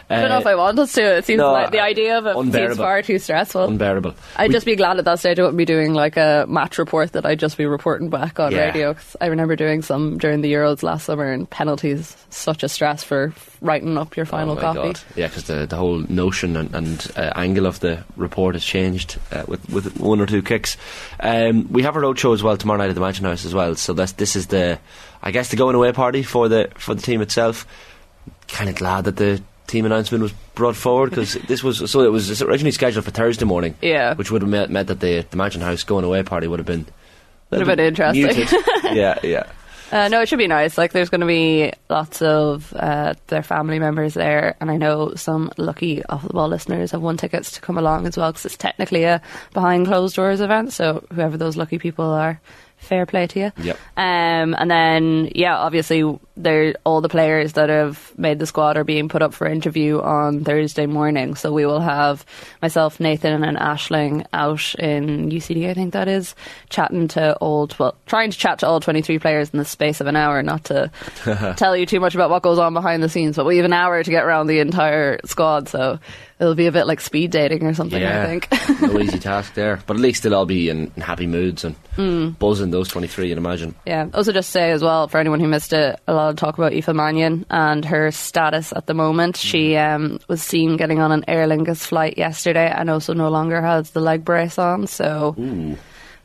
I 0.08 0.20
don't 0.20 0.28
know 0.28 0.36
Uh, 0.36 0.40
if 0.40 0.46
I 0.46 0.54
want 0.54 0.78
us 0.78 0.92
to. 0.92 1.16
It 1.16 1.24
seems 1.24 1.38
no, 1.38 1.50
like 1.50 1.72
the 1.72 1.80
uh, 1.80 1.84
idea 1.84 2.16
of 2.16 2.26
it 2.26 2.52
seems 2.52 2.76
far 2.76 3.02
too 3.02 3.18
stressful. 3.18 3.64
unbearable. 3.64 4.14
I'd 4.36 4.48
We- 4.50 4.54
just 4.54 4.66
be 4.66 4.76
glad 4.76 4.96
at 4.98 5.04
that 5.04 5.18
stage 5.18 5.40
I 5.40 5.42
wouldn't 5.42 5.58
be 5.58 5.64
doing 5.64 5.94
like 5.94 6.16
a 6.16 6.46
match 6.48 6.78
report 6.78 7.10
that 7.12 7.26
I'd 7.26 7.40
just 7.40 7.56
be 7.58 7.66
reporting 7.66 8.08
back 8.08 8.38
on 8.38 8.52
Yeah. 8.52 8.66
radio. 8.66 8.94
'cause 8.94 9.16
I 9.20 9.26
remember 9.26 9.56
doing 9.56 9.82
some 9.82 10.16
during 10.18 10.42
the 10.42 10.52
Euros 10.52 10.84
last 10.84 11.06
summer 11.06 11.32
and 11.32 11.50
penalties, 11.50 12.16
such 12.30 12.62
a 12.62 12.68
stress 12.68 13.02
for 13.02 13.32
writing 13.60 13.96
up 13.98 14.16
your 14.16 14.26
final 14.26 14.56
oh 14.56 14.60
copy. 14.60 14.78
God. 14.78 15.00
Yeah, 15.14 15.28
because 15.28 15.44
the, 15.44 15.66
the 15.66 15.76
whole 15.76 15.98
notion 16.08 16.56
and, 16.56 16.74
and 16.74 17.12
uh, 17.16 17.32
angle 17.34 17.66
of 17.66 17.80
the 17.80 18.04
report 18.16 18.54
has 18.54 18.64
changed 18.64 19.18
uh, 19.32 19.44
with 19.46 19.68
with 19.70 19.98
one 19.98 20.20
or 20.20 20.26
two 20.26 20.42
kicks. 20.42 20.76
Um, 21.20 21.72
we 21.72 21.82
have 21.82 21.96
a 21.96 22.00
road 22.00 22.18
show 22.18 22.32
as 22.32 22.42
well 22.42 22.56
tomorrow 22.56 22.78
night 22.78 22.88
at 22.90 22.94
the 22.94 23.00
Mansion 23.00 23.24
House 23.24 23.44
as 23.44 23.54
well. 23.54 23.74
So 23.74 23.92
that's 23.92 24.12
this 24.12 24.36
is 24.36 24.48
the, 24.48 24.78
I 25.22 25.30
guess 25.30 25.50
the 25.50 25.56
going 25.56 25.74
away 25.74 25.92
party 25.92 26.22
for 26.22 26.48
the 26.48 26.70
for 26.76 26.94
the 26.94 27.02
team 27.02 27.20
itself. 27.20 27.66
Kind 28.48 28.70
of 28.70 28.76
glad 28.76 29.04
that 29.04 29.16
the 29.16 29.42
team 29.66 29.84
announcement 29.84 30.22
was 30.22 30.32
brought 30.54 30.76
forward 30.76 31.10
because 31.10 31.34
this 31.48 31.62
was 31.62 31.90
so 31.90 32.00
it 32.00 32.12
was 32.12 32.42
originally 32.42 32.72
scheduled 32.72 33.04
for 33.04 33.10
Thursday 33.10 33.44
morning. 33.44 33.76
Yeah. 33.82 34.14
which 34.14 34.30
would 34.30 34.42
have 34.42 34.50
meant, 34.50 34.70
meant 34.70 34.88
that 34.88 35.00
the 35.00 35.26
the 35.30 35.36
Mansion 35.36 35.60
House 35.60 35.82
going 35.84 36.04
away 36.04 36.22
party 36.22 36.46
would 36.46 36.58
have 36.58 36.66
been. 36.66 36.86
Would 37.50 37.60
have 37.60 37.76
been 37.76 37.86
interesting. 37.86 38.58
yeah, 38.92 39.20
yeah. 39.22 39.44
Uh, 39.92 40.08
no, 40.08 40.20
it 40.20 40.28
should 40.28 40.38
be 40.38 40.48
nice. 40.48 40.76
Like, 40.76 40.92
there's 40.92 41.10
going 41.10 41.20
to 41.20 41.26
be 41.26 41.72
lots 41.88 42.20
of 42.20 42.72
uh, 42.74 43.14
their 43.28 43.42
family 43.42 43.78
members 43.78 44.14
there, 44.14 44.56
and 44.60 44.70
I 44.70 44.76
know 44.76 45.14
some 45.14 45.52
lucky 45.56 46.04
off 46.06 46.22
the 46.26 46.32
ball 46.32 46.48
listeners 46.48 46.90
have 46.90 47.02
won 47.02 47.16
tickets 47.16 47.52
to 47.52 47.60
come 47.60 47.78
along 47.78 48.06
as 48.06 48.16
well 48.16 48.32
because 48.32 48.46
it's 48.46 48.56
technically 48.56 49.04
a 49.04 49.22
behind 49.52 49.86
closed 49.86 50.16
doors 50.16 50.40
event. 50.40 50.72
So 50.72 51.06
whoever 51.12 51.36
those 51.36 51.56
lucky 51.56 51.78
people 51.78 52.06
are, 52.06 52.40
fair 52.76 53.06
play 53.06 53.26
to 53.26 53.38
you. 53.38 53.52
Yep. 53.58 53.78
Um, 53.96 54.54
and 54.54 54.70
then, 54.70 55.30
yeah, 55.34 55.56
obviously, 55.56 56.18
there 56.36 56.74
all 56.84 57.00
the 57.00 57.08
players 57.08 57.54
that 57.54 57.68
have 57.68 58.12
made 58.16 58.38
the 58.38 58.46
squad 58.46 58.76
are 58.76 58.84
being 58.84 59.08
put 59.08 59.22
up 59.22 59.34
for 59.34 59.46
interview 59.46 60.00
on 60.00 60.44
Thursday 60.44 60.86
morning. 60.86 61.34
So 61.34 61.52
we 61.52 61.66
will 61.66 61.80
have 61.80 62.24
myself, 62.60 63.00
Nathan, 63.00 63.42
and 63.42 63.56
Ashling 63.56 64.26
out 64.32 64.74
in 64.76 65.30
UCD, 65.30 65.68
I 65.68 65.74
think 65.74 65.94
that 65.94 66.08
is, 66.08 66.34
chatting 66.68 67.08
to 67.08 67.36
all, 67.36 67.68
well, 67.78 67.96
trying 68.06 68.30
to 68.30 68.38
chat 68.38 68.60
to 68.60 68.66
all 68.66 68.80
23 68.80 69.18
players 69.18 69.50
in 69.50 69.58
the 69.58 69.64
space 69.64 70.00
of 70.00 70.06
an 70.06 70.16
hour, 70.16 70.42
not 70.42 70.64
to 70.64 70.90
tell 71.56 71.76
you 71.76 71.86
too 71.86 72.00
much 72.00 72.14
about 72.14 72.30
what 72.30 72.42
goes 72.42 72.58
on 72.58 72.74
behind 72.74 73.02
the 73.02 73.08
scenes, 73.08 73.36
but 73.36 73.46
we 73.46 73.56
have 73.56 73.64
an 73.64 73.72
hour 73.72 74.02
to 74.02 74.10
get 74.10 74.24
around 74.24 74.46
the 74.46 74.60
entire 74.60 75.18
squad. 75.24 75.68
So 75.68 75.98
it'll 76.38 76.54
be 76.54 76.66
a 76.66 76.72
bit 76.72 76.86
like 76.86 77.00
speed 77.00 77.30
dating 77.30 77.64
or 77.64 77.72
something, 77.74 78.00
yeah, 78.00 78.22
I 78.22 78.26
think. 78.26 78.48
no 78.82 79.00
easy 79.00 79.18
task 79.20 79.54
there. 79.54 79.80
But 79.86 79.94
at 79.96 80.00
least 80.00 80.22
they'll 80.22 80.34
all 80.34 80.44
be 80.46 80.68
in, 80.68 80.92
in 80.96 81.02
happy 81.02 81.26
moods 81.26 81.64
and 81.64 81.74
Hmm. 81.96 82.28
buzzing 82.38 82.70
those 82.72 82.88
23, 82.88 83.32
I'd 83.32 83.38
imagine. 83.38 83.74
Yeah. 83.86 84.08
Also, 84.12 84.30
just 84.32 84.50
say 84.50 84.70
as 84.70 84.82
well 84.82 85.08
for 85.08 85.16
anyone 85.18 85.40
who 85.40 85.48
missed 85.48 85.72
it, 85.72 85.98
a 86.06 86.12
lot 86.12 86.28
of 86.28 86.36
talk 86.36 86.58
about 86.58 86.74
Aoife 86.74 86.88
Mannion 86.94 87.46
and 87.48 87.84
her 87.86 88.10
status 88.10 88.72
at 88.76 88.84
the 88.86 88.92
moment. 88.92 89.38
She 89.38 89.76
um, 89.76 90.18
was 90.28 90.42
seen 90.42 90.76
getting 90.76 90.98
on 91.00 91.10
an 91.10 91.24
Aer 91.26 91.46
Lingus 91.48 91.78
flight 91.86 92.18
yesterday 92.18 92.70
and 92.70 92.90
also 92.90 93.14
no 93.14 93.30
longer 93.30 93.62
has 93.62 93.92
the 93.92 94.00
leg 94.00 94.26
brace 94.26 94.58
on. 94.58 94.86
So 94.86 95.34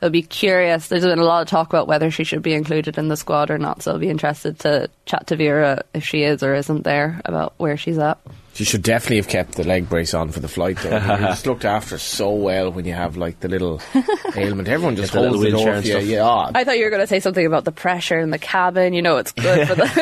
it'll 0.02 0.10
be 0.10 0.20
curious. 0.22 0.88
There's 0.88 1.04
been 1.04 1.18
a 1.18 1.24
lot 1.24 1.40
of 1.40 1.48
talk 1.48 1.68
about 1.70 1.88
whether 1.88 2.10
she 2.10 2.24
should 2.24 2.42
be 2.42 2.52
included 2.52 2.98
in 2.98 3.08
the 3.08 3.16
squad 3.16 3.50
or 3.50 3.56
not. 3.56 3.82
So 3.82 3.92
I'll 3.92 3.98
be 3.98 4.10
interested 4.10 4.58
to 4.60 4.90
chat 5.06 5.28
to 5.28 5.36
Vera 5.36 5.82
if 5.94 6.04
she 6.04 6.22
is 6.24 6.42
or 6.42 6.54
isn't 6.54 6.82
there 6.82 7.18
about 7.24 7.54
where 7.56 7.78
she's 7.78 7.96
at. 7.96 8.18
She 8.54 8.64
should 8.64 8.82
definitely 8.82 9.16
have 9.16 9.28
kept 9.28 9.54
the 9.54 9.64
leg 9.64 9.88
brace 9.88 10.12
on 10.12 10.30
for 10.30 10.40
the 10.40 10.48
flight, 10.48 10.76
though. 10.78 10.96
you 10.96 11.26
just 11.26 11.46
looked 11.46 11.64
after 11.64 11.96
so 11.96 12.32
well 12.32 12.70
when 12.70 12.84
you 12.84 12.92
have 12.92 13.16
like 13.16 13.40
the 13.40 13.48
little 13.48 13.80
ailment. 14.36 14.68
Everyone 14.68 14.94
just 14.94 15.14
holds 15.14 15.38
little 15.38 15.60
the 15.60 15.64
door 15.64 15.80
for 15.80 15.88
you. 15.88 15.98
Yeah, 15.98 16.28
oh, 16.28 16.50
I 16.54 16.64
thought 16.64 16.76
you 16.76 16.84
were 16.84 16.90
going 16.90 17.00
to 17.00 17.06
say 17.06 17.20
something 17.20 17.46
about 17.46 17.64
the 17.64 17.72
pressure 17.72 18.20
in 18.20 18.30
the 18.30 18.38
cabin. 18.38 18.92
You 18.92 19.00
know, 19.00 19.16
it's 19.16 19.32
good 19.32 19.66
for 19.66 19.74
the. 19.74 19.84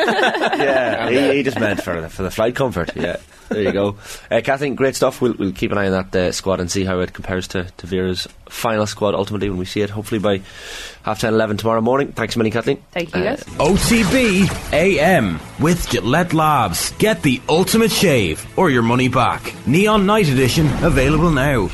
yeah, 0.57 1.09
he, 1.09 1.37
he 1.37 1.43
just 1.43 1.59
meant 1.59 1.81
for 1.81 2.01
the, 2.01 2.09
for 2.09 2.23
the 2.23 2.31
flight 2.31 2.55
comfort. 2.55 2.93
Yeah, 2.93 3.17
there 3.47 3.61
you 3.61 3.71
go. 3.71 3.97
Uh, 4.29 4.41
Kathleen, 4.43 4.75
great 4.75 4.97
stuff. 4.97 5.21
We'll, 5.21 5.33
we'll 5.33 5.53
keep 5.53 5.71
an 5.71 5.77
eye 5.77 5.89
on 5.89 5.91
that 5.91 6.15
uh, 6.15 6.31
squad 6.33 6.59
and 6.59 6.69
see 6.69 6.83
how 6.83 6.99
it 6.99 7.13
compares 7.13 7.47
to, 7.49 7.63
to 7.77 7.87
Vera's 7.87 8.27
final 8.49 8.85
squad 8.85 9.15
ultimately 9.15 9.49
when 9.49 9.59
we 9.59 9.65
see 9.65 9.81
it, 9.81 9.89
hopefully 9.89 10.19
by 10.19 10.41
half 11.03 11.19
10, 11.19 11.33
11 11.33 11.57
tomorrow 11.57 11.81
morning. 11.81 12.11
Thanks 12.11 12.35
a 12.35 12.39
million, 12.39 12.53
Kathleen. 12.53 12.77
Thank 12.91 13.13
you, 13.15 13.21
Uh, 13.21 13.35
guys. 13.35 13.43
OTB 13.59 14.47
AM 14.73 15.39
with 15.59 15.89
Gillette 15.89 16.33
Labs. 16.33 16.91
Get 16.97 17.21
the 17.21 17.41
ultimate 17.49 17.91
shave 17.91 18.45
or 18.57 18.69
your 18.69 18.83
money 18.83 19.07
back. 19.07 19.53
Neon 19.67 20.05
Night 20.05 20.27
Edition 20.29 20.67
available 20.83 21.31
now. 21.31 21.69